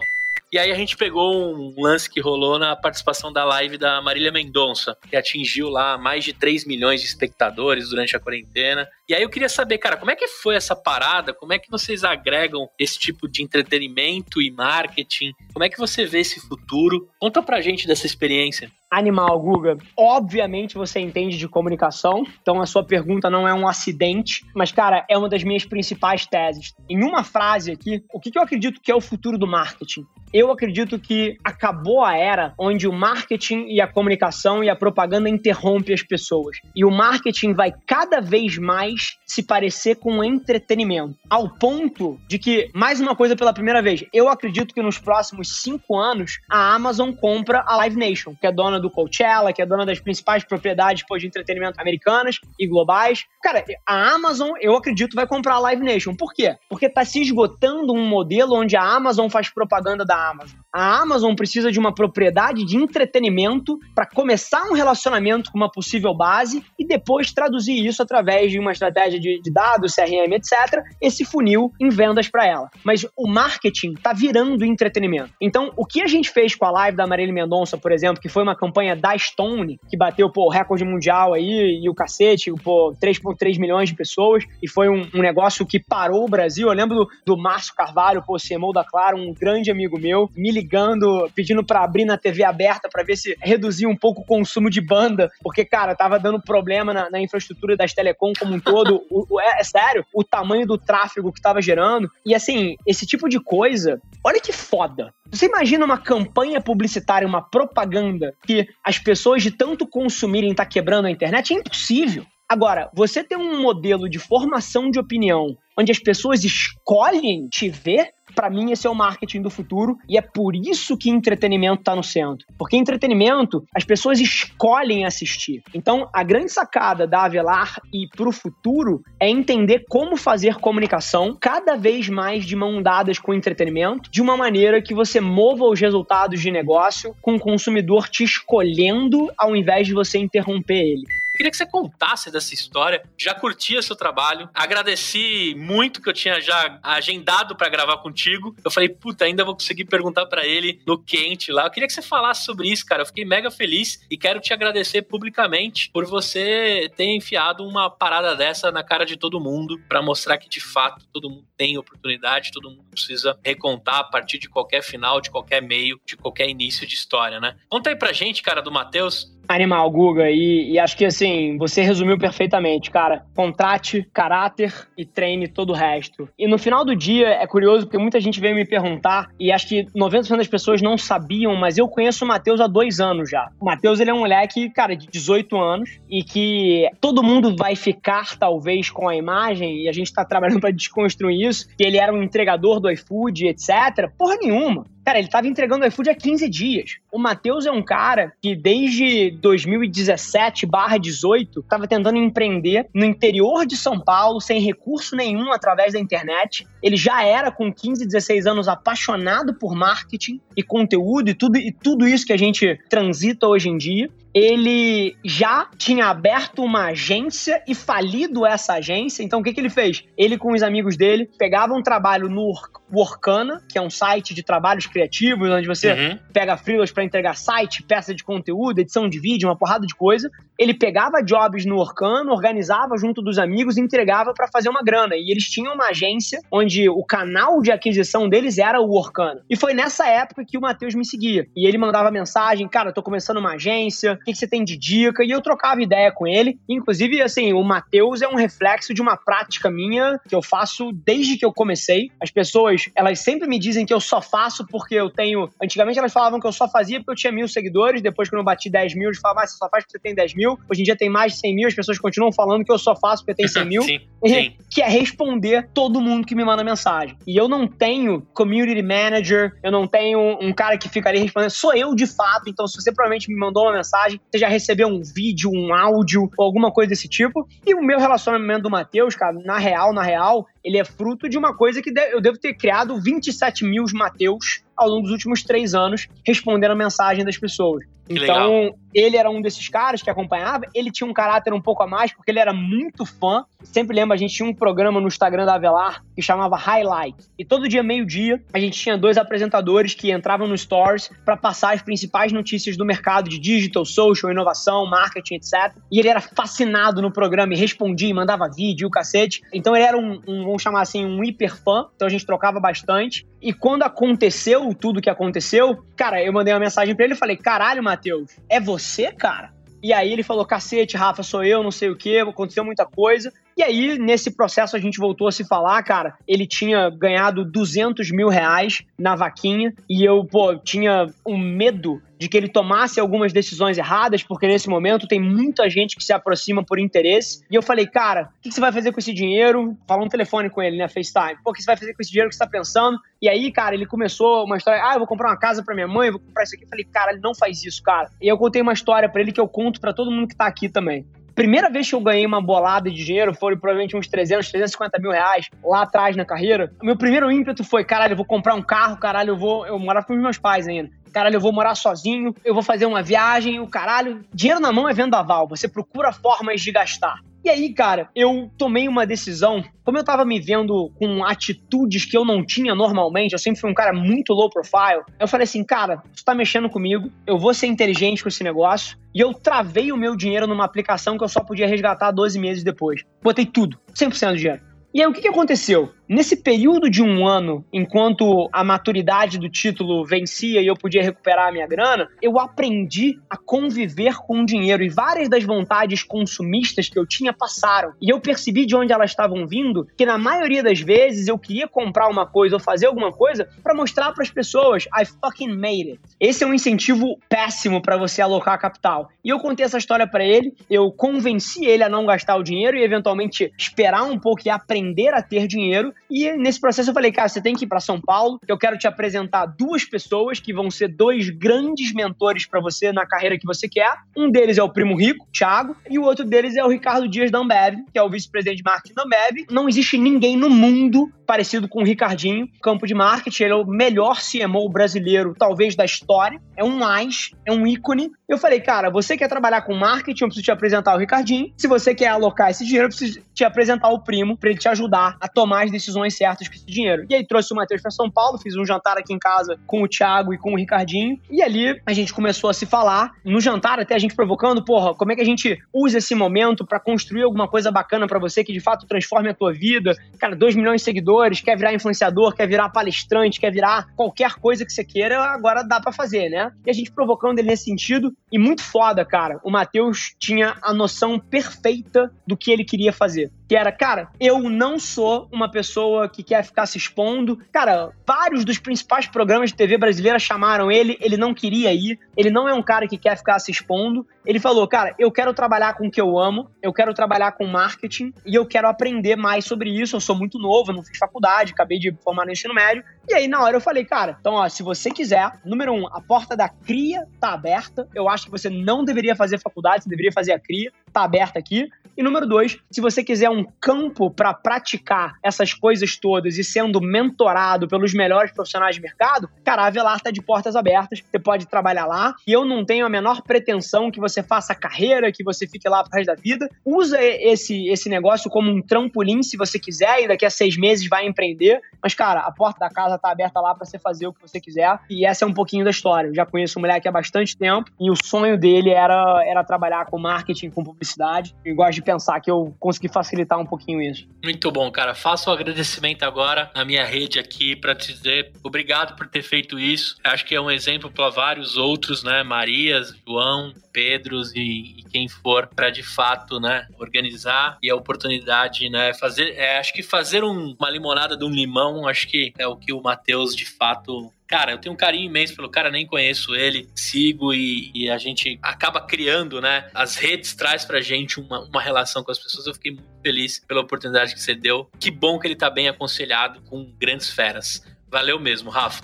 E 0.51 0.59
aí 0.59 0.71
a 0.71 0.75
gente 0.75 0.95
pegou 0.95 1.33
um 1.33 1.73
lance 1.81 2.07
que 2.07 2.21
rolou 2.21 2.59
na 2.59 2.75
participação 2.75 3.33
da 3.33 3.43
live 3.43 3.75
da 3.75 3.99
Marília 4.03 4.31
Mendonça, 4.31 4.95
que 5.09 5.15
atingiu 5.15 5.67
lá 5.67 5.97
mais 5.97 6.23
de 6.23 6.31
3 6.31 6.67
milhões 6.67 7.01
de 7.01 7.07
espectadores 7.07 7.89
durante 7.89 8.15
a 8.15 8.19
quarentena. 8.19 8.87
E 9.09 9.15
aí 9.15 9.23
eu 9.23 9.31
queria 9.31 9.49
saber, 9.49 9.79
cara, 9.79 9.97
como 9.97 10.11
é 10.11 10.15
que 10.15 10.27
foi 10.27 10.55
essa 10.55 10.75
parada? 10.75 11.33
Como 11.33 11.53
é 11.53 11.57
que 11.57 11.71
vocês 11.71 12.03
agregam 12.03 12.69
esse 12.77 12.99
tipo 12.99 13.27
de 13.27 13.41
entretenimento 13.41 14.39
e 14.39 14.51
marketing? 14.51 15.31
Como 15.51 15.65
é 15.65 15.69
que 15.69 15.79
você 15.79 16.05
vê 16.05 16.19
esse 16.19 16.39
futuro? 16.39 17.09
Conta 17.19 17.41
pra 17.41 17.59
gente 17.59 17.87
dessa 17.87 18.05
experiência 18.05 18.71
animal, 18.97 19.39
Guga. 19.39 19.77
Obviamente 19.97 20.75
você 20.75 20.99
entende 20.99 21.37
de 21.37 21.47
comunicação, 21.47 22.23
então 22.41 22.61
a 22.61 22.65
sua 22.65 22.83
pergunta 22.83 23.29
não 23.29 23.47
é 23.47 23.53
um 23.53 23.67
acidente, 23.67 24.45
mas, 24.55 24.71
cara, 24.71 25.05
é 25.09 25.17
uma 25.17 25.29
das 25.29 25.43
minhas 25.43 25.65
principais 25.65 26.25
teses. 26.25 26.73
Em 26.89 27.03
uma 27.03 27.23
frase 27.23 27.71
aqui, 27.71 28.03
o 28.13 28.19
que 28.19 28.37
eu 28.37 28.41
acredito 28.41 28.81
que 28.81 28.91
é 28.91 28.95
o 28.95 29.01
futuro 29.01 29.37
do 29.37 29.47
marketing? 29.47 30.05
Eu 30.33 30.51
acredito 30.51 30.97
que 30.97 31.37
acabou 31.43 32.03
a 32.03 32.17
era 32.17 32.55
onde 32.57 32.87
o 32.87 32.91
marketing 32.91 33.67
e 33.67 33.79
a 33.79 33.87
comunicação 33.87 34.63
e 34.63 34.69
a 34.69 34.75
propaganda 34.75 35.29
interrompem 35.29 35.93
as 35.93 36.01
pessoas. 36.01 36.57
E 36.75 36.83
o 36.83 36.89
marketing 36.89 37.53
vai 37.53 37.71
cada 37.85 38.19
vez 38.19 38.57
mais 38.57 39.15
se 39.27 39.43
parecer 39.43 39.97
com 39.97 40.23
entretenimento. 40.23 41.15
Ao 41.29 41.47
ponto 41.47 42.19
de 42.27 42.39
que, 42.39 42.71
mais 42.73 42.99
uma 42.99 43.15
coisa 43.15 43.35
pela 43.35 43.53
primeira 43.53 43.79
vez, 43.79 44.03
eu 44.11 44.27
acredito 44.27 44.73
que 44.73 44.81
nos 44.81 44.97
próximos 44.97 45.61
cinco 45.61 45.95
anos 45.95 46.39
a 46.49 46.73
Amazon 46.73 47.11
compra 47.11 47.63
a 47.67 47.77
Live 47.77 47.95
Nation, 47.95 48.33
que 48.39 48.47
é 48.47 48.51
dona 48.51 48.79
do 48.83 48.91
Coachella, 48.91 49.51
que 49.51 49.62
é 49.62 49.65
dona 49.65 49.85
das 49.85 50.00
principais 50.00 50.44
propriedades 50.44 51.03
pô, 51.07 51.18
de 51.18 51.25
entretenimento 51.25 51.81
americanas 51.81 52.39
e 52.59 52.68
globais. 52.68 53.25
Cara, 53.41 53.63
a 53.88 54.13
Amazon, 54.13 54.51
eu 54.62 54.75
acredito, 54.75 55.15
vai 55.15 55.25
comprar 55.25 55.56
a 55.56 55.59
Live 55.59 55.81
Nation. 55.81 56.15
Por 56.15 56.33
quê? 56.33 56.56
Porque 56.69 56.88
tá 56.88 57.03
se 57.03 57.21
esgotando 57.21 57.94
um 57.94 58.07
modelo 58.07 58.56
onde 58.56 58.75
a 58.75 58.83
Amazon 58.83 59.30
faz 59.30 59.50
propaganda 59.50 60.06
da 60.06 60.30
Amazon. 60.30 60.59
A 60.73 61.01
Amazon 61.01 61.35
precisa 61.35 61.71
de 61.71 61.77
uma 61.77 61.93
propriedade 61.93 62.65
de 62.65 62.77
entretenimento 62.77 63.77
para 63.93 64.07
começar 64.07 64.63
um 64.63 64.73
relacionamento 64.73 65.51
com 65.51 65.57
uma 65.59 65.69
possível 65.69 66.17
base 66.17 66.65
e 66.79 66.83
depois 66.83 67.31
traduzir 67.31 67.85
isso 67.85 68.01
através 68.01 68.51
de 68.51 68.57
uma 68.57 68.71
estratégia 68.71 69.19
de, 69.19 69.39
de 69.39 69.53
dados, 69.53 69.93
CRM, 69.93 70.33
etc., 70.33 70.81
esse 70.99 71.23
funil 71.23 71.71
em 71.79 71.89
vendas 71.89 72.27
para 72.27 72.47
ela. 72.47 72.71
Mas 72.83 73.05
o 73.15 73.27
marketing 73.27 73.93
tá 73.93 74.13
virando 74.13 74.65
entretenimento. 74.65 75.31
Então, 75.39 75.71
o 75.77 75.85
que 75.85 76.01
a 76.01 76.07
gente 76.07 76.31
fez 76.31 76.55
com 76.55 76.65
a 76.65 76.71
live 76.71 76.97
da 76.97 77.05
Marília 77.05 77.31
Mendonça, 77.31 77.77
por 77.77 77.91
exemplo, 77.91 78.19
que 78.19 78.27
foi 78.27 78.41
uma 78.41 78.55
campanha 78.55 78.95
da 78.95 79.15
Stone, 79.15 79.79
que 79.87 79.95
bateu 79.95 80.31
o 80.35 80.49
recorde 80.49 80.83
mundial 80.83 81.35
aí 81.35 81.81
e 81.83 81.87
o 81.87 81.93
cacete, 81.93 82.51
pô, 82.63 82.95
3,3 82.99 83.59
milhões 83.59 83.89
de 83.89 83.95
pessoas, 83.95 84.43
e 84.61 84.67
foi 84.67 84.89
um, 84.89 85.07
um, 85.13 85.21
negócio 85.21 85.67
que 85.67 85.79
parou 85.79 86.25
o 86.25 86.29
Brasil. 86.29 86.67
Eu 86.67 86.73
lembro 86.73 86.95
do, 86.95 87.07
do 87.23 87.37
Márcio 87.37 87.75
Carvalho, 87.75 88.23
pô, 88.25 88.37
CMO 88.37 88.73
da 88.73 88.83
Claro, 88.83 89.17
um 89.17 89.31
grande 89.33 89.69
amigo 89.69 89.99
meu, 89.99 90.27
me 90.35 90.62
ligando, 90.63 91.30
pedindo 91.36 91.63
para 91.63 91.83
abrir 91.83 92.06
na 92.06 92.18
TV 92.18 92.44
aberta 92.44 92.88
para 92.89 93.04
ver 93.04 93.18
se 93.18 93.36
reduzia 93.42 93.88
um 93.88 93.95
pouco 93.95 94.21
o 94.21 94.25
consumo 94.25 94.69
de 94.69 94.80
banda, 94.80 95.30
porque, 95.42 95.65
cara, 95.65 95.95
tava 95.95 96.18
dando 96.18 96.42
problema 96.42 96.94
na, 96.94 97.10
na 97.10 97.19
infraestrutura 97.19 97.75
das 97.75 97.94
telecom 97.94 98.31
como 98.39 98.56
um 98.56 98.60
todo. 98.60 99.04
o, 99.12 99.25
o, 99.30 99.42
é, 99.42 99.60
é, 99.60 99.63
sério, 99.63 100.06
o 100.13 100.24
tamanho 100.24 100.65
do 100.65 100.77
tráfego 100.77 101.31
que 101.33 101.42
tava 101.42 101.62
gerando. 101.62 102.10
E 102.25 102.33
assim, 102.33 102.75
esse 102.88 103.06
tipo 103.06 103.27
de 103.27 103.39
coisa, 103.39 104.01
olha 104.24 104.39
que 104.39 104.54
foda. 104.54 105.13
Você 105.30 105.48
imagina 105.48 105.86
uma 105.86 105.98
campanha 105.98 106.62
publicitária, 106.62 107.27
uma 107.27 107.42
propaganda 107.42 108.33
que 108.45 108.68
as 108.83 108.98
pessoas 108.98 109.44
de 109.44 109.51
tanto 109.51 109.86
consumirem 109.86 110.54
tá 110.54 110.65
quebrando 110.65 111.06
a 111.06 111.12
internet? 111.12 111.54
É 111.54 111.57
impossível. 111.57 112.25
Agora, 112.48 112.89
você 112.94 113.24
tem 113.24 113.38
um 113.38 113.62
modelo 113.62 114.07
de 114.07 114.19
formação 114.19 114.92
de 114.92 115.00
opinião 115.00 115.57
onde 115.77 115.91
as 115.91 115.99
pessoas 115.99 116.43
escolhem 116.43 117.47
te 117.49 117.69
ver, 117.69 118.09
para 118.35 118.49
mim 118.49 118.71
esse 118.71 118.87
é 118.87 118.89
o 118.89 118.95
marketing 118.95 119.41
do 119.41 119.49
futuro 119.49 119.97
e 120.09 120.17
é 120.17 120.21
por 120.21 120.55
isso 120.55 120.97
que 120.97 121.09
entretenimento 121.09 121.81
está 121.81 121.95
no 121.95 122.03
centro. 122.03 122.45
Porque 122.57 122.75
entretenimento, 122.75 123.63
as 123.75 123.83
pessoas 123.83 124.19
escolhem 124.19 125.05
assistir. 125.05 125.61
Então, 125.73 126.09
a 126.13 126.23
grande 126.23 126.51
sacada 126.51 127.05
da 127.05 127.23
Avelar 127.23 127.79
e 127.93 128.07
pro 128.15 128.31
futuro 128.31 129.01
é 129.19 129.29
entender 129.29 129.85
como 129.89 130.17
fazer 130.17 130.55
comunicação 130.55 131.38
cada 131.39 131.75
vez 131.75 132.09
mais 132.09 132.45
de 132.45 132.55
mão 132.55 132.81
dadas 132.81 133.19
com 133.19 133.33
entretenimento, 133.33 134.09
de 134.09 134.21
uma 134.21 134.36
maneira 134.36 134.81
que 134.81 134.93
você 134.93 135.19
mova 135.19 135.65
os 135.65 135.79
resultados 135.79 136.41
de 136.41 136.51
negócio 136.51 137.15
com 137.21 137.36
o 137.36 137.39
consumidor 137.39 138.09
te 138.09 138.24
escolhendo 138.24 139.31
ao 139.38 139.55
invés 139.55 139.88
de 139.88 139.93
você 139.93 140.17
interromper 140.17 140.81
ele. 140.81 141.23
Queria 141.35 141.49
que 141.49 141.57
você 141.57 141.65
contasse 141.65 142.29
dessa 142.29 142.53
história. 142.53 143.03
Já 143.17 143.33
curtia 143.33 143.81
seu 143.81 143.95
trabalho. 143.95 144.47
Agradeci 144.53 145.55
muito 145.57 145.99
que 145.99 146.07
eu 146.07 146.13
tinha 146.13 146.39
já 146.39 146.79
agendado 146.83 147.55
para 147.55 147.69
gravar 147.69 147.97
contigo. 147.97 148.55
Eu 148.63 148.69
falei, 148.69 148.87
puta, 148.87 149.25
ainda 149.25 149.43
vou 149.43 149.55
conseguir 149.55 149.85
perguntar 149.85 150.27
para 150.27 150.45
ele 150.45 150.79
no 150.85 151.01
quente 151.01 151.51
lá. 151.51 151.65
Eu 151.65 151.71
queria 151.71 151.87
que 151.87 151.93
você 151.93 152.03
falasse 152.03 152.45
sobre 152.45 152.71
isso, 152.71 152.85
cara. 152.85 153.01
Eu 153.01 153.05
fiquei 153.07 153.25
mega 153.25 153.49
feliz 153.49 154.05
e 154.11 154.17
quero 154.17 154.39
te 154.39 154.53
agradecer 154.53 155.01
publicamente 155.01 155.89
por 155.91 156.05
você 156.05 156.91
ter 156.95 157.05
enfiado 157.05 157.67
uma 157.67 157.89
parada 157.89 158.35
dessa 158.35 158.71
na 158.71 158.83
cara 158.83 159.03
de 159.03 159.17
todo 159.17 159.39
mundo 159.39 159.79
para 159.89 160.03
mostrar 160.03 160.37
que 160.37 160.47
de 160.47 160.61
fato 160.61 161.05
todo 161.11 161.29
mundo 161.31 161.47
tem 161.57 161.77
oportunidade, 161.79 162.51
todo 162.51 162.69
mundo 162.69 162.83
precisa 162.91 163.39
recontar 163.43 163.95
a 163.95 164.03
partir 164.03 164.37
de 164.37 164.47
qualquer 164.47 164.83
final, 164.83 165.19
de 165.19 165.31
qualquer 165.31 165.61
meio, 165.63 165.99
de 166.05 166.15
qualquer 166.15 166.47
início 166.47 166.85
de 166.85 166.93
história, 166.93 167.39
né? 167.39 167.55
Conta 167.67 167.89
aí 167.89 167.95
pra 167.95 168.13
gente, 168.13 168.43
cara, 168.43 168.61
do 168.61 168.71
Matheus, 168.71 169.33
Animal, 169.47 169.89
Guga, 169.91 170.29
e, 170.29 170.71
e, 170.71 170.79
acho 170.79 170.97
que 170.97 171.05
assim, 171.05 171.57
você 171.57 171.81
resumiu 171.81 172.17
perfeitamente, 172.17 172.89
cara. 172.89 173.25
Contrate, 173.35 174.07
caráter 174.13 174.73
e 174.97 175.05
treine 175.05 175.47
todo 175.47 175.71
o 175.71 175.75
resto. 175.75 176.29
E 176.38 176.47
no 176.47 176.57
final 176.57 176.85
do 176.85 176.95
dia, 176.95 177.27
é 177.27 177.45
curioso 177.45 177.85
porque 177.85 177.97
muita 177.97 178.19
gente 178.19 178.39
veio 178.39 178.55
me 178.55 178.65
perguntar, 178.65 179.29
e 179.39 179.51
acho 179.51 179.67
que 179.67 179.85
90% 179.95 180.38
das 180.38 180.47
pessoas 180.47 180.81
não 180.81 180.97
sabiam, 180.97 181.55
mas 181.55 181.77
eu 181.77 181.88
conheço 181.88 182.25
o 182.25 182.27
Matheus 182.27 182.62
há 182.62 182.67
dois 182.67 183.00
anos 183.00 183.29
já. 183.29 183.50
O 183.59 183.65
Matheus, 183.65 184.00
ele 184.00 184.09
é 184.09 184.13
um 184.13 184.19
moleque, 184.19 184.69
cara, 184.69 184.95
de 184.95 185.07
18 185.07 185.57
anos, 185.57 186.00
e 186.09 186.23
que 186.23 186.89
todo 187.01 187.23
mundo 187.23 187.55
vai 187.55 187.75
ficar, 187.75 188.38
talvez, 188.38 188.89
com 188.89 189.07
a 189.09 189.15
imagem, 189.15 189.83
e 189.83 189.89
a 189.89 189.93
gente 189.93 190.13
tá 190.13 190.23
trabalhando 190.23 190.62
para 190.62 190.71
desconstruir 190.71 191.47
isso, 191.47 191.67
que 191.77 191.83
ele 191.83 191.97
era 191.97 192.13
um 192.13 192.23
entregador 192.23 192.79
do 192.79 192.89
iFood, 192.89 193.47
etc. 193.47 194.09
Porra 194.17 194.38
nenhuma. 194.38 194.85
Cara, 195.05 195.19
ele 195.19 195.27
tava 195.27 195.48
entregando 195.48 195.86
iFood 195.86 196.10
há 196.10 196.15
15 196.15 196.50
dias. 196.50 196.98
O 197.12 197.19
Matheus 197.19 197.65
é 197.65 197.72
um 197.72 197.83
cara 197.83 198.33
que 198.41 198.55
desde 198.55 199.31
2017 199.31 200.65
barra 200.65 200.98
18 200.98 201.62
tava 201.63 201.88
tentando 201.88 202.17
empreender 202.17 202.88
no 202.93 203.03
interior 203.03 203.65
de 203.65 203.75
São 203.75 204.00
Paulo, 204.00 204.39
sem 204.39 204.62
recurso 204.62 205.15
nenhum 205.15 205.51
através 205.51 205.93
da 205.93 206.00
internet. 206.00 206.65
Ele 206.81 206.95
já 206.95 207.24
era, 207.24 207.51
com 207.51 207.72
15, 207.72 208.05
16 208.05 208.45
anos, 208.48 208.67
apaixonado 208.67 209.53
por 209.53 209.75
marketing 209.75 210.39
e 210.55 210.63
conteúdo 210.63 211.29
e 211.29 211.33
tudo, 211.33 211.57
e 211.57 211.72
tudo 211.72 212.07
isso 212.07 212.25
que 212.25 212.33
a 212.33 212.38
gente 212.38 212.79
transita 212.89 213.48
hoje 213.48 213.69
em 213.69 213.77
dia 213.77 214.10
ele 214.33 215.15
já 215.23 215.67
tinha 215.77 216.07
aberto 216.07 216.63
uma 216.63 216.87
agência 216.87 217.61
e 217.67 217.75
falido 217.75 218.45
essa 218.45 218.73
agência. 218.73 219.23
Então, 219.23 219.39
o 219.39 219.43
que, 219.43 219.53
que 219.53 219.59
ele 219.59 219.69
fez? 219.69 220.03
Ele, 220.17 220.37
com 220.37 220.53
os 220.53 220.63
amigos 220.63 220.97
dele, 220.97 221.29
pegava 221.37 221.73
um 221.73 221.83
trabalho 221.83 222.27
no 222.27 222.51
Workana, 222.91 223.61
que 223.69 223.77
é 223.77 223.81
um 223.81 223.89
site 223.89 224.33
de 224.33 224.43
trabalhos 224.43 224.87
criativos, 224.87 225.49
onde 225.49 225.67
você 225.67 225.91
uhum. 225.91 226.19
pega 226.31 226.57
freelas 226.57 226.91
para 226.91 227.03
entregar 227.03 227.35
site, 227.35 227.83
peça 227.83 228.13
de 228.13 228.23
conteúdo, 228.23 228.79
edição 228.79 229.07
de 229.07 229.19
vídeo, 229.19 229.49
uma 229.49 229.57
porrada 229.57 229.85
de 229.85 229.95
coisa. 229.95 230.29
Ele 230.57 230.73
pegava 230.73 231.21
jobs 231.21 231.65
no 231.65 231.75
Workana, 231.75 232.31
organizava 232.31 232.97
junto 232.97 233.21
dos 233.21 233.37
amigos 233.37 233.77
e 233.77 233.81
entregava 233.81 234.33
para 234.33 234.47
fazer 234.47 234.69
uma 234.69 234.83
grana. 234.83 235.15
E 235.15 235.31
eles 235.31 235.45
tinham 235.45 235.73
uma 235.73 235.89
agência 235.89 236.39
onde 236.51 236.87
o 236.89 237.03
canal 237.03 237.61
de 237.61 237.71
aquisição 237.71 238.29
deles 238.29 238.57
era 238.57 238.79
o 238.79 238.87
Workana. 238.87 239.41
E 239.49 239.55
foi 239.55 239.73
nessa 239.73 240.07
época 240.07 240.45
que 240.45 240.57
o 240.57 240.61
Matheus 240.61 240.93
me 240.93 241.05
seguia. 241.05 241.47
E 241.55 241.67
ele 241.67 241.77
mandava 241.77 242.11
mensagem, 242.11 242.67
cara, 242.67 242.89
eu 242.89 242.93
tô 242.93 243.01
começando 243.01 243.37
uma 243.37 243.53
agência, 243.53 244.19
o 244.24 244.25
que, 244.25 244.32
que 244.32 244.38
você 244.38 244.48
tem 244.48 244.63
de 244.63 244.77
dica? 244.77 245.24
E 245.24 245.30
eu 245.30 245.42
trocava 245.42 245.82
ideia 245.82 246.12
com 246.12 246.25
ele. 246.25 246.58
Inclusive, 246.68 247.22
assim, 247.22 247.53
o 247.53 247.63
Matheus 247.63 248.22
é 248.22 248.27
um 248.27 248.36
reflexo 248.36 248.94
de 248.94 249.01
uma 249.01 249.18
prática 249.18 249.70
minha 249.70 250.20
que 250.27 250.34
eu 250.34 250.42
faço 250.42 250.92
desde 250.94 251.38
que 251.38 251.46
eu 251.46 251.51
comecei. 251.51 252.10
As 252.22 252.32
pessoas, 252.32 252.89
elas 252.96 253.20
sempre 253.20 253.48
me 253.48 253.60
dizem 253.60 253.86
que 253.86 253.94
eu 253.94 254.00
só 254.00 254.22
faço 254.22 254.65
porque 254.68 254.96
eu 254.96 255.10
tenho. 255.10 255.50
Antigamente 255.62 256.00
elas 256.00 256.13
falavam 256.13 256.39
que 256.39 256.48
eu 256.48 256.51
só 256.51 256.70
fazia 256.70 257.00
porque 257.00 257.12
eu 257.12 257.15
tinha 257.15 257.34
mil 257.34 257.48
seguidores. 257.48 258.01
Depois, 258.01 258.30
quando 258.30 258.39
eu 258.39 258.46
bati 258.46 258.70
10 258.70 258.96
mil, 258.96 259.10
eles 259.10 259.20
falavam, 259.20 259.44
ah, 259.44 259.48
você 259.48 259.58
só 259.58 259.70
faz 259.70 259.84
porque 259.84 259.98
você 259.98 260.01
tem 260.01 260.15
10 260.15 260.36
mil. 260.36 260.58
Hoje 260.72 260.82
em 260.82 260.84
dia 260.86 260.96
tem 260.96 261.10
mais 261.10 261.34
de 261.34 261.39
100 261.39 261.56
mil. 261.56 261.68
As 261.68 261.75
pessoas 261.75 262.00
continuam 262.00 262.32
falando 262.32 262.63
que 262.63 262.72
eu 262.72 262.80
só 262.80 262.96
faço 262.96 263.25
porque 263.25 263.42
tem 263.42 263.48
100 263.48 263.65
mil. 263.68 263.84
sim, 263.84 264.00
sim. 264.25 264.53
Que 264.70 264.82
é 264.82 264.88
responder 264.88 265.70
todo 265.74 266.00
mundo 266.01 266.25
que 266.25 266.34
me 266.34 266.46
manda 266.46 266.63
mensagem. 266.63 267.18
E 267.27 267.36
eu 267.36 267.50
não 267.50 267.68
tenho 267.68 268.22
community 268.34 268.82
manager, 268.82 269.58
eu 269.62 269.72
não 269.72 269.86
tenho 269.86 270.38
um 270.42 270.53
cara 270.53 270.77
que 270.77 270.88
fica 270.88 271.10
ali 271.10 271.20
respondendo. 271.20 271.51
Sou 271.51 271.74
eu 271.74 271.94
de 271.94 272.08
fato. 272.08 272.50
Então, 272.50 272.68
se 272.68 272.82
você 272.82 272.92
provavelmente 272.92 273.30
me 273.30 273.38
mandou 273.38 273.63
uma 273.63 273.74
mensagem, 273.74 274.12
você 274.29 274.38
já 274.38 274.48
recebeu 274.48 274.88
um 274.88 275.01
vídeo, 275.01 275.50
um 275.53 275.74
áudio 275.74 276.29
ou 276.38 276.46
alguma 276.46 276.72
coisa 276.72 276.89
desse 276.89 277.08
tipo. 277.08 277.48
E 277.65 277.74
o 277.74 277.82
meu 277.82 278.00
relacionamento 278.00 278.63
do 278.63 278.70
Matheus, 278.70 279.15
cara, 279.15 279.34
na 279.34 279.58
real, 279.58 279.93
na 279.93 280.03
real, 280.03 280.48
ele 280.63 280.77
é 280.77 280.86
fruto 280.86 281.27
de 281.27 281.38
uma 281.38 281.55
coisa 281.55 281.82
que 281.82 281.91
eu 282.12 282.22
devo 282.22 282.38
ter 282.38 282.53
criado 282.53 283.00
27 283.01 283.65
mil 283.65 283.84
Mateus 283.93 284.63
ao 284.75 284.88
longo 284.88 285.03
dos 285.03 285.12
últimos 285.12 285.43
três 285.43 285.74
anos, 285.74 286.08
respondendo 286.25 286.72
a 286.72 286.75
mensagem 286.75 287.24
das 287.24 287.38
pessoas. 287.38 287.84
Que 288.05 288.15
então, 288.15 288.51
legal. 288.51 288.79
ele 288.93 289.15
era 289.15 289.29
um 289.29 289.41
desses 289.41 289.70
caras 289.70 290.01
que 290.01 290.10
acompanhava. 290.10 290.65
Ele 290.74 290.91
tinha 290.91 291.10
um 291.10 291.13
caráter 291.13 291.53
um 291.53 291.62
pouco 291.62 291.84
a 291.84 291.88
mais, 291.88 292.12
porque 292.12 292.32
ele 292.32 292.39
era 292.39 292.51
muito 292.51 293.05
fã. 293.05 293.46
Sempre 293.63 293.96
lembro, 293.96 294.13
a 294.13 294.17
gente 294.17 294.34
tinha 294.36 294.48
um 294.48 294.53
programa 294.53 295.00
no 295.00 295.08
Instagram 295.08 295.46
da 295.46 295.55
Avelar 295.55 296.03
que 296.13 296.22
chamava 296.22 296.58
Highlight. 296.58 297.15
E 297.39 297.46
todo 297.46 297.70
dia, 297.70 297.82
meio-dia, 297.82 298.43
a 298.53 298.60
gente 298.60 298.77
tinha 298.77 298.98
dois 298.98 299.17
apresentadores 299.17 299.93
que 299.93 300.12
entravam 300.12 300.48
no 300.48 300.58
Stories 300.58 301.10
para 301.24 301.38
passar 301.38 301.74
as 301.74 301.82
principais 301.82 302.34
notícias 302.34 302.75
do 302.75 302.86
mercado 302.86 303.29
de 303.29 303.39
digital, 303.39 303.86
social, 303.86 304.32
inovação, 304.32 304.86
marketing, 304.86 305.36
etc. 305.36 305.74
E 305.89 306.00
ele 306.00 306.10
era 306.10 306.20
fascinado 306.20 307.01
no 307.01 307.12
programa 307.12 307.53
e 307.53 307.58
respondia 307.58 308.10
e 308.10 308.13
mandava 308.13 308.50
vídeo, 308.50 308.89
o 308.89 308.91
cacete. 308.91 309.41
Então, 309.53 309.75
ele 309.75 309.86
era 309.86 309.98
um, 309.98 310.22
um 310.27 310.43
vamos 310.53 310.62
chamar 310.62 310.81
assim, 310.81 311.03
um 311.05 311.24
hiper 311.24 311.55
fã. 311.55 311.88
Então, 311.95 312.07
a 312.07 312.12
gente 312.12 312.25
trocava 312.25 312.60
bastante. 312.60 313.25
E 313.41 313.51
quando 313.51 313.83
aconteceu 313.83 314.74
tudo 314.74 315.01
que 315.01 315.10
aconteceu, 315.10 315.83
cara, 315.95 316.24
eu 316.24 316.31
mandei 316.31 316.53
uma 316.53 316.60
mensagem 316.60 316.95
para 316.95 317.05
ele 317.05 317.13
e 317.13 317.17
falei: 317.17 317.36
caralho, 317.36 317.83
Matheus, 317.83 318.31
é 318.48 318.60
você, 318.60 319.12
cara? 319.12 319.51
E 319.81 319.91
aí 319.91 320.13
ele 320.13 320.24
falou: 320.24 320.45
cacete, 320.45 320.95
Rafa, 320.95 321.24
sou 321.24 321.43
eu, 321.43 321.63
não 321.63 321.72
sei 321.72 321.89
o 321.89 321.98
que, 321.98 322.19
aconteceu 322.19 322.63
muita 322.63 322.86
coisa. 322.86 323.33
E 323.55 323.63
aí, 323.63 323.98
nesse 323.98 324.31
processo, 324.31 324.75
a 324.75 324.79
gente 324.79 324.98
voltou 324.98 325.27
a 325.27 325.31
se 325.31 325.45
falar, 325.45 325.81
cara. 325.83 326.15
Ele 326.27 326.48
tinha 326.48 326.89
ganhado 326.89 327.45
200 327.45 328.12
mil 328.12 328.27
reais 328.27 328.83
na 328.98 329.15
vaquinha 329.15 329.74
e 329.89 330.03
eu, 330.03 330.25
pô, 330.25 330.55
tinha 330.57 331.07
um 331.25 331.38
medo 331.38 332.01
de 332.24 332.29
que 332.29 332.38
ele 332.38 332.48
tomasse 332.48 333.01
algumas 333.01 333.33
decisões 333.33 333.77
erradas, 333.77 334.24
porque 334.24 334.48
nesse 334.48 334.69
momento 334.69 335.07
tem 335.07 335.19
muita 335.19 335.69
gente 335.69 335.98
que 335.98 336.03
se 336.03 336.13
aproxima 336.13 336.63
por 336.63 336.79
interesse. 336.79 337.43
E 337.51 337.55
eu 337.55 337.62
falei, 337.62 337.86
cara, 337.86 338.29
o 338.38 338.41
que 338.41 338.51
você 338.51 338.62
vai 338.62 338.72
fazer 338.72 338.93
com 338.93 339.00
esse 339.00 339.13
dinheiro? 339.13 339.77
Falou 339.86 340.05
no 340.05 340.10
telefone 340.10 340.50
com 340.50 340.62
ele, 340.62 340.77
né? 340.77 340.88
FaceTime. 340.88 341.38
Pô, 341.43 341.51
o 341.51 341.53
que 341.53 341.62
você 341.62 341.65
vai 341.65 341.75
fazer 341.75 341.93
com 341.93 342.01
esse 342.01 342.12
dinheiro 342.12 342.29
que 342.29 342.36
você 342.36 342.43
tá 342.43 342.50
pensando? 342.50 342.98
E 343.22 343.27
aí, 343.27 343.51
cara, 343.51 343.75
ele 343.75 343.86
começou 343.86 344.45
uma 344.45 344.55
história. 344.55 344.81
Ah, 344.83 344.93
eu 344.93 345.00
vou 345.00 345.07
comprar 345.07 345.29
uma 345.29 345.38
casa 345.38 345.62
para 345.63 345.75
minha 345.75 345.88
mãe, 345.88 346.12
vou 346.12 346.19
comprar 346.19 346.43
isso 346.43 346.55
aqui. 346.55 346.63
Eu 346.63 346.69
falei, 346.69 346.86
cara, 346.86 347.12
ele 347.12 347.22
não 347.22 347.36
faz 347.36 347.63
isso, 347.63 347.83
cara. 347.83 348.10
E 348.22 348.27
eu 348.27 348.38
contei 348.38 348.62
uma 348.62 348.74
história 348.74 349.10
para 349.10 349.22
ele 349.22 349.33
que 349.33 349.41
eu 349.41 349.48
conto 349.48 349.81
para 349.81 349.93
todo 349.93 350.10
mundo 350.10 350.27
que 350.27 350.36
tá 350.36 350.45
aqui 350.45 350.69
também. 350.69 351.05
Primeira 351.35 351.69
vez 351.69 351.89
que 351.89 351.95
eu 351.95 352.01
ganhei 352.01 352.25
uma 352.25 352.41
bolada 352.41 352.89
de 352.89 353.03
dinheiro 353.03 353.33
foi 353.33 353.55
provavelmente 353.55 353.97
uns 353.97 354.07
300, 354.07 354.49
350 354.49 354.99
mil 354.99 355.11
reais 355.11 355.49
lá 355.63 355.81
atrás 355.81 356.15
na 356.15 356.23
carreira. 356.23 356.71
Meu 356.81 356.95
primeiro 356.95 357.31
ímpeto 357.31 357.63
foi, 357.63 357.83
caralho, 357.83 358.13
eu 358.13 358.17
vou 358.17 358.25
comprar 358.25 358.53
um 358.53 358.61
carro, 358.61 358.97
caralho, 358.97 359.31
eu 359.31 359.37
vou. 359.37 359.65
Eu 359.65 359.79
morava 359.79 360.05
com 360.05 360.13
meus 360.13 360.37
pais 360.37 360.67
ainda. 360.67 360.91
Caralho, 361.11 361.35
eu 361.35 361.41
vou 361.41 361.51
morar 361.51 361.75
sozinho, 361.75 362.33
eu 362.43 362.53
vou 362.53 362.63
fazer 362.63 362.85
uma 362.85 363.01
viagem, 363.01 363.59
o 363.59 363.67
caralho. 363.67 364.23
Dinheiro 364.33 364.59
na 364.59 364.71
mão 364.71 364.87
é 364.87 364.93
vendaval, 364.93 365.47
você 365.47 365.67
procura 365.67 366.11
formas 366.11 366.61
de 366.61 366.71
gastar. 366.71 367.19
E 367.43 367.50
aí, 367.50 367.73
cara, 367.73 368.09
eu 368.15 368.50
tomei 368.57 368.88
uma 368.88 369.05
decisão. 369.05 369.62
Como 369.83 369.97
eu 369.97 370.03
tava 370.03 370.23
me 370.23 370.39
vendo 370.39 370.89
com 370.97 371.25
atitudes 371.25 372.05
que 372.05 372.15
eu 372.15 372.23
não 372.23 372.45
tinha 372.45 372.73
normalmente, 372.73 373.33
eu 373.33 373.39
sempre 373.39 373.59
fui 373.59 373.69
um 373.69 373.73
cara 373.73 373.91
muito 373.91 374.31
low 374.31 374.50
profile. 374.50 375.03
Eu 375.19 375.27
falei 375.27 375.43
assim, 375.43 375.62
cara, 375.62 376.01
tu 376.15 376.23
tá 376.23 376.33
mexendo 376.33 376.69
comigo, 376.69 377.12
eu 377.27 377.38
vou 377.38 377.53
ser 377.53 377.67
inteligente 377.67 378.23
com 378.23 378.29
esse 378.29 378.43
negócio. 378.43 378.97
E 379.13 379.19
eu 379.19 379.33
travei 379.33 379.91
o 379.91 379.97
meu 379.97 380.15
dinheiro 380.15 380.47
numa 380.47 380.63
aplicação 380.63 381.17
que 381.17 381.23
eu 381.23 381.29
só 381.29 381.43
podia 381.43 381.67
resgatar 381.67 382.12
12 382.12 382.39
meses 382.39 382.63
depois. 382.63 383.03
Botei 383.21 383.45
tudo, 383.45 383.77
100% 383.93 384.31
do 384.31 384.38
dinheiro. 384.38 384.62
E 384.93 385.01
aí, 385.01 385.07
o 385.07 385.12
que, 385.12 385.21
que 385.21 385.27
aconteceu? 385.27 385.91
Nesse 386.07 386.36
período 386.36 386.89
de 386.89 387.01
um 387.01 387.25
ano, 387.25 387.65
enquanto 387.72 388.50
a 388.51 388.62
maturidade 388.62 389.38
do 389.38 389.50
título 389.50 390.05
vencia 390.05 390.62
e 390.62 390.67
eu 390.67 390.75
podia 390.75 391.01
recuperar 391.01 391.48
a 391.48 391.51
minha 391.51 391.65
grana, 391.65 392.10
eu 392.22 392.38
aprendi 392.38 393.19
a 393.29 393.38
conviver 393.38 394.15
com 394.17 394.41
o 394.41 394.45
dinheiro 394.45 394.83
e 394.83 394.89
várias 394.89 395.29
das 395.29 395.45
vontades 395.45 396.03
consumistas 396.03 396.89
que 396.89 397.00
eu 397.00 397.07
tinha 397.07 397.31
passaram. 397.31 397.93
E 398.01 398.10
eu 398.10 398.19
percebi 398.19 398.65
de 398.65 398.75
onde 398.75 398.91
elas 398.91 399.12
estavam 399.12 399.48
vindo, 399.48 399.88
que 399.98 400.05
na 400.05 400.17
maioria 400.17 400.62
das 400.62 400.81
vezes 400.81 401.27
eu 401.29 401.39
queria 401.39 401.69
comprar 401.69 402.10
uma 402.10 402.25
coisa 402.25 402.57
ou 402.57 402.60
fazer 402.60 402.88
alguma 402.88 403.12
coisa 403.12 403.48
para 403.63 403.74
mostrar 403.74 404.12
para 404.12 404.24
as 404.24 404.29
pessoas 404.29 404.83
I 404.86 405.05
fucking 405.05 405.55
made 405.55 405.91
it. 405.91 406.01
Esse 406.19 406.43
é 406.43 406.48
um 406.48 406.53
incentivo 406.53 407.17
péssimo 407.29 407.81
para 407.81 407.95
você 407.95 408.22
alocar 408.22 408.60
capital. 408.60 409.10
E 409.24 409.29
eu 409.29 409.39
contei 409.39 409.65
essa 409.65 409.77
história 409.77 410.05
para 410.05 410.25
ele, 410.25 410.53
eu 410.69 410.91
convenci 410.91 411.65
ele 411.65 411.83
a 411.83 411.89
não 411.89 412.05
gastar 412.05 412.36
o 412.36 412.43
dinheiro 412.43 412.75
e 412.75 412.83
eventualmente 412.83 413.53
esperar 413.57 414.03
um 414.03 414.19
pouco 414.19 414.41
e 414.45 414.50
aprender 414.50 415.13
a 415.13 415.22
ter 415.22 415.48
dinheiro. 415.48 415.92
E 416.09 416.31
nesse 416.33 416.59
processo 416.59 416.89
eu 416.89 416.93
falei, 416.93 417.12
cara, 417.12 417.27
você 417.27 417.41
tem 417.41 417.55
que 417.55 417.65
ir 417.65 417.67
para 417.67 417.79
São 417.79 418.00
Paulo, 418.00 418.39
que 418.45 418.51
eu 418.51 418.57
quero 418.57 418.77
te 418.77 418.88
apresentar 418.88 419.45
duas 419.45 419.83
pessoas 419.83 420.39
que 420.39 420.53
vão 420.53 420.69
ser 420.69 420.88
dois 420.88 421.29
grandes 421.29 421.93
mentores 421.93 422.45
para 422.45 422.59
você 422.59 422.91
na 422.91 423.05
carreira 423.05 423.38
que 423.38 423.45
você 423.45 423.67
quer. 423.67 423.93
Um 424.15 424.29
deles 424.29 424.57
é 424.57 424.63
o 424.63 424.69
primo 424.69 424.95
rico, 424.95 425.27
Thiago, 425.31 425.75
e 425.89 425.97
o 425.97 426.03
outro 426.03 426.25
deles 426.25 426.55
é 426.55 426.63
o 426.63 426.69
Ricardo 426.69 427.07
Dias 427.07 427.31
da 427.31 427.39
Ambev, 427.39 427.75
que 427.91 428.00
é 428.00 428.03
o 428.03 428.09
vice-presidente 428.09 428.57
de 428.57 428.63
marketing 428.63 428.93
da 428.93 429.03
Ambev. 429.03 429.45
Não 429.50 429.67
existe 429.67 429.97
ninguém 429.97 430.38
no 430.38 430.50
mundo 430.50 431.12
parecido 431.25 431.68
com 431.68 431.82
o 431.82 431.86
Ricardinho, 431.86 432.48
campo 432.62 432.86
de 432.86 432.94
marketing, 432.94 433.44
ele 433.44 433.53
é 433.53 433.56
o 433.56 433.65
melhor 433.65 434.20
CMO 434.20 434.70
brasileiro, 434.70 435.34
talvez, 435.38 435.75
da 435.75 435.86
história. 435.86 436.39
É 436.56 436.63
um 436.63 436.77
mais, 436.77 437.32
é 437.46 437.51
um 437.51 437.65
ícone. 437.65 438.12
Eu 438.27 438.38
falei, 438.38 438.60
cara, 438.60 438.89
você 438.89 439.18
quer 439.18 439.27
trabalhar 439.27 439.62
com 439.62 439.74
marketing, 439.74 440.24
eu 440.24 440.27
preciso 440.27 440.46
te 440.46 440.51
apresentar 440.51 440.96
o 440.96 440.98
Ricardinho. 440.98 441.51
Se 441.58 441.68
você 441.68 441.94
quer 441.94 442.08
alocar 442.08 442.50
esse 442.50 442.65
dinheiro, 442.65 442.86
eu 442.86 442.89
preciso 442.89 443.22
te 443.34 443.44
apresentar 443.44 443.89
o 443.89 444.00
primo 444.00 444.38
para 444.38 444.50
ele 444.50 444.60
te 444.60 444.68
ajudar 444.68 445.18
a 445.20 445.27
tomar 445.27 445.65
as 445.65 445.72
decisões 445.72 446.15
certas 446.15 446.48
com 446.48 446.56
esse 446.56 446.65
dinheiro. 446.65 447.06
E 447.10 447.15
aí 447.15 447.25
trouxe 447.25 447.53
o 447.53 447.56
Matheus 447.56 447.82
para 447.82 447.92
São 447.92 448.10
Paulo, 448.10 448.38
fiz 448.38 448.56
um 448.56 448.65
jantar 448.65 448.98
aqui 448.98 449.13
em 449.13 449.20
casa 449.20 449.60
com 449.65 449.82
o 449.82 449.88
Thiago 449.88 450.34
e 450.34 450.38
com 450.38 450.53
o 450.53 450.58
Ricardinho. 450.58 451.20
E 451.30 451.42
ali 451.42 451.82
a 451.86 451.94
gente 451.94 452.13
começou 452.13 452.50
a 452.50 452.53
se 452.53 452.65
falar. 452.65 453.12
No 453.24 453.39
jantar, 453.39 453.80
até 453.80 453.96
a 453.96 454.00
gente 454.00 454.15
provocando, 454.15 454.63
porra, 454.63 454.94
como 454.94 455.12
é 455.12 455.15
que 455.15 455.22
a 455.22 455.25
gente 455.25 455.58
usa 455.74 455.98
esse 455.98 456.13
momento 456.15 456.65
para 456.65 456.80
construir 456.80 457.24
alguma 457.24 457.48
coisa 457.48 457.72
bacana 457.72 458.08
para 458.08 458.20
você 458.20 458.44
que 458.44 458.53
de 458.53 458.60
fato 458.60 458.86
transforme 458.86 459.30
a 459.30 459.34
tua 459.34 459.53
vida. 459.53 459.96
Cara, 460.20 460.36
2 460.36 460.56
milhões 460.56 460.82
de 460.82 460.86
seguidores, 460.86 461.13
quer 461.44 461.58
virar 461.58 461.74
influenciador, 461.74 462.34
quer 462.34 462.48
virar 462.48 462.70
palestrante, 462.70 463.39
quer 463.39 463.51
virar 463.51 463.88
qualquer 463.96 464.36
coisa 464.36 464.65
que 464.65 464.72
você 464.72 464.84
queira, 464.84 465.24
agora 465.24 465.63
dá 465.63 465.80
para 465.80 465.92
fazer, 465.92 466.30
né? 466.30 466.51
E 466.65 466.70
a 466.70 466.74
gente 466.74 466.92
provocando 466.92 467.39
ele 467.39 467.48
nesse 467.50 467.65
sentido. 467.65 468.13
E 468.32 468.39
muito 468.39 468.63
foda, 468.63 469.06
cara. 469.06 469.39
O 469.44 469.51
Matheus 469.51 470.15
tinha 470.20 470.56
a 470.62 470.74
noção 470.74 471.20
perfeita 471.20 472.12
do 472.25 472.36
que 472.36 472.51
ele 472.51 472.63
queria 472.63 472.92
fazer. 472.92 473.32
Que 473.53 473.57
era, 473.57 473.72
cara, 473.72 474.07
eu 474.19 474.50
não 474.50 474.79
sou 474.79 475.29
uma 475.31 475.48
pessoa 475.48 476.10
que 476.10 476.24
quer 476.24 476.43
ficar 476.43 476.65
se 476.65 476.75
expondo. 476.75 477.38
Cara, 477.51 477.91
vários 478.03 478.43
dos 478.43 478.57
principais 478.57 479.05
programas 479.05 479.51
de 479.51 479.55
TV 479.55 479.77
brasileira 479.77 480.17
chamaram 480.17 480.72
ele, 480.72 480.98
ele 481.00 481.17
não 481.17 481.36
queria 481.36 481.72
ir, 481.72 482.00
ele 482.17 482.31
não 482.31 482.50
é 482.50 482.53
um 482.55 482.63
cara 482.63 482.88
que 482.88 482.98
quer 482.98 483.15
ficar 483.15 483.38
se 483.38 483.51
expondo. 483.51 484.07
Ele 484.25 484.39
falou, 484.39 484.67
cara, 484.67 484.95
eu 484.98 485.12
quero 485.12 485.36
trabalhar 485.36 485.75
com 485.75 485.86
o 485.86 485.91
que 485.91 486.01
eu 486.01 486.17
amo, 486.17 486.50
eu 486.63 486.74
quero 486.74 486.95
trabalhar 486.95 487.33
com 487.33 487.45
marketing 487.45 488.12
e 488.25 488.33
eu 488.33 488.43
quero 488.43 488.67
aprender 488.67 489.15
mais 489.15 489.45
sobre 489.45 489.69
isso. 489.69 489.95
Eu 489.95 490.00
sou 490.00 490.15
muito 490.15 490.39
novo, 490.39 490.74
não 490.74 490.83
fiz 490.83 490.98
faculdade, 490.98 491.53
acabei 491.53 491.77
de 491.77 491.95
formar 492.03 492.25
no 492.25 492.31
ensino 492.31 492.55
médio. 492.55 492.83
E 493.07 493.13
aí, 493.13 493.27
na 493.27 493.41
hora, 493.43 493.57
eu 493.57 493.62
falei, 493.62 493.83
cara, 493.83 494.17
então, 494.19 494.33
ó, 494.33 494.48
se 494.48 494.63
você 494.63 494.89
quiser, 494.89 495.31
número 495.43 495.74
um, 495.74 495.88
a 495.88 496.00
porta 496.00 496.38
da 496.38 496.48
CRIA 496.48 497.05
tá 497.19 497.33
aberta. 497.33 497.88
Eu 497.93 498.07
acho 498.07 498.25
que 498.25 498.31
você 498.31 498.50
não 498.50 498.83
deveria 498.86 499.15
fazer 499.15 499.39
faculdade, 499.39 499.83
você 499.83 499.89
deveria 499.89 500.12
fazer 500.12 500.31
a 500.31 500.39
CRIA, 500.39 500.72
tá 500.91 501.03
aberta 501.03 501.38
aqui. 501.38 501.69
E 501.95 502.01
número 502.01 502.25
dois, 502.25 502.57
se 502.72 502.81
você 502.81 503.03
quiser 503.03 503.29
um 503.29 503.45
campo 503.62 504.10
para 504.10 504.33
praticar 504.33 505.13
essas 505.22 505.53
coisas 505.53 505.95
todas 505.95 506.38
e 506.38 506.43
sendo 506.43 506.81
mentorado 506.81 507.67
pelos 507.67 507.93
melhores 507.93 508.31
profissionais 508.31 508.75
de 508.75 508.81
mercado, 508.81 509.29
cara, 509.43 509.63
a 509.63 509.67
Avelar 509.67 510.01
tá 510.01 510.10
de 510.10 510.22
portas 510.22 510.55
abertas, 510.55 511.01
você 511.01 511.19
pode 511.19 511.45
trabalhar 511.45 511.86
lá. 511.86 512.15
E 512.25 512.31
eu 512.31 512.45
não 512.45 512.65
tenho 512.65 512.86
a 512.86 512.89
menor 512.89 513.22
pretensão 513.22 513.91
que 513.91 514.00
você 514.00 514.24
faça 514.24 514.55
carreira, 514.55 515.12
que 515.12 515.24
você 515.24 515.45
fique 515.45 515.69
lá 515.69 515.83
pro 515.83 515.95
resto 515.95 516.07
da 516.07 516.15
vida. 516.15 516.50
Usa 516.65 516.98
esse, 517.00 517.67
esse 517.67 517.89
negócio 517.89 518.29
como 518.29 518.50
um 518.50 518.62
trampolim 518.62 519.22
se 519.22 519.38
você 519.38 519.60
quiser 519.60 520.03
e 520.03 520.07
daqui 520.07 520.25
a 520.25 520.31
seis 520.31 520.57
meses 520.57 520.88
vai 520.88 521.05
empreender. 521.05 521.62
Mas, 521.81 521.93
cara, 521.93 522.22
a 522.22 522.31
porta 522.31 522.60
da 522.60 522.69
casa 522.69 522.92
tá 522.97 523.12
aberta 523.12 523.39
lá 523.39 523.53
para 523.53 523.65
você 523.65 523.79
fazer 523.79 524.07
o 524.07 524.13
que 524.13 524.21
você 524.21 524.39
quiser. 524.39 524.79
E 524.89 525.05
essa 525.05 525.25
é 525.25 525.27
um 525.27 525.33
pouquinho 525.33 525.63
da 525.63 525.71
história. 525.71 526.07
Eu 526.07 526.15
já 526.15 526.25
conheço 526.25 526.59
um 526.59 526.62
moleque 526.62 526.88
há 526.88 526.91
bastante 526.91 527.35
tempo 527.38 527.71
e 527.79 527.89
o 527.89 527.95
sonho 527.95 528.38
dele 528.38 528.69
era, 528.69 529.23
era 529.25 529.43
trabalhar 529.43 529.85
com 529.85 529.97
marketing, 529.97 530.50
com 530.50 530.63
publicidade. 530.63 531.35
Eu 531.43 531.55
gosto 531.55 531.73
de 531.73 531.81
pensar 531.81 532.19
que 532.19 532.29
eu 532.29 532.55
consegui 532.59 532.89
facilitar 532.89 533.39
um 533.39 533.45
pouquinho 533.45 533.81
isso. 533.81 534.07
Muito 534.23 534.51
bom, 534.51 534.71
cara. 534.71 534.93
Faço 534.93 535.29
um 535.29 535.33
agradecimento 535.33 536.03
agora 536.03 536.51
na 536.55 536.65
minha 536.65 536.85
rede 536.85 537.19
aqui 537.19 537.55
para 537.55 537.75
te 537.75 537.93
dizer 537.93 538.31
obrigado 538.43 538.95
por 538.95 539.07
ter 539.07 539.21
feito 539.21 539.59
isso. 539.59 539.97
Acho 540.03 540.25
que 540.25 540.35
é 540.35 540.41
um 540.41 540.51
exemplo 540.51 540.91
para 540.91 541.09
vários 541.09 541.57
outros, 541.57 542.03
né? 542.03 542.23
Marias, 542.23 542.95
João, 543.05 543.53
Pedros 543.74 544.32
e, 544.36 544.75
e 544.77 544.84
quem 544.84 545.10
for 545.10 545.48
para 545.48 545.70
de 545.72 545.82
fato, 545.84 546.39
né, 546.39 546.68
organizar 546.77 547.58
e 547.62 547.70
a 547.70 547.75
oportunidade, 547.75 548.70
né, 548.70 548.94
fazer, 548.94 549.34
é, 549.36 549.58
acho 549.58 549.74
que 549.74 549.82
fazer 549.82 550.24
um, 550.24 550.56
uma 550.58 550.70
limonada 550.70 551.18
de 551.18 551.25
um 551.25 551.32
limão, 551.32 551.88
acho 551.88 552.08
que 552.08 552.32
é 552.38 552.48
o 552.48 552.56
que 552.56 552.72
o 552.72 552.82
Matheus 552.82 553.36
de 553.36 553.46
fato 553.46 554.13
cara, 554.34 554.51
eu 554.51 554.58
tenho 554.58 554.74
um 554.74 554.77
carinho 554.77 555.06
imenso 555.06 555.36
pelo 555.36 555.48
cara, 555.48 555.70
nem 555.70 555.86
conheço 555.86 556.34
ele, 556.34 556.68
sigo 556.75 557.34
e, 557.36 557.72
e, 557.75 557.88
a 557.88 558.00
gente 558.00 558.39
acaba 558.42 558.82
criando, 558.82 559.39
né? 559.39 559.70
As 559.75 559.96
redes 559.96 560.34
traz 560.34 560.65
pra 560.65 560.82
gente 560.82 561.20
uma, 561.20 561.42
uma 561.42 561.62
relação 561.62 562.03
com 562.03 562.12
as 562.12 562.18
pessoas. 562.18 562.48
Eu 562.48 562.53
fiquei 562.56 562.72
muito 562.72 562.88
feliz 563.03 563.39
pela 563.48 563.62
oportunidade 563.62 564.12
que 564.15 564.20
você 564.20 564.34
deu. 564.34 564.68
Que 564.80 564.89
bom 564.89 565.20
que 565.20 565.27
ele 565.27 565.36
tá 565.36 565.51
bem 565.51 565.70
aconselhado 565.70 566.42
com 566.50 566.65
grandes 566.80 567.12
feras. 567.12 567.63
Valeu 567.88 568.20
mesmo, 568.20 568.50
Rafa. 568.50 568.84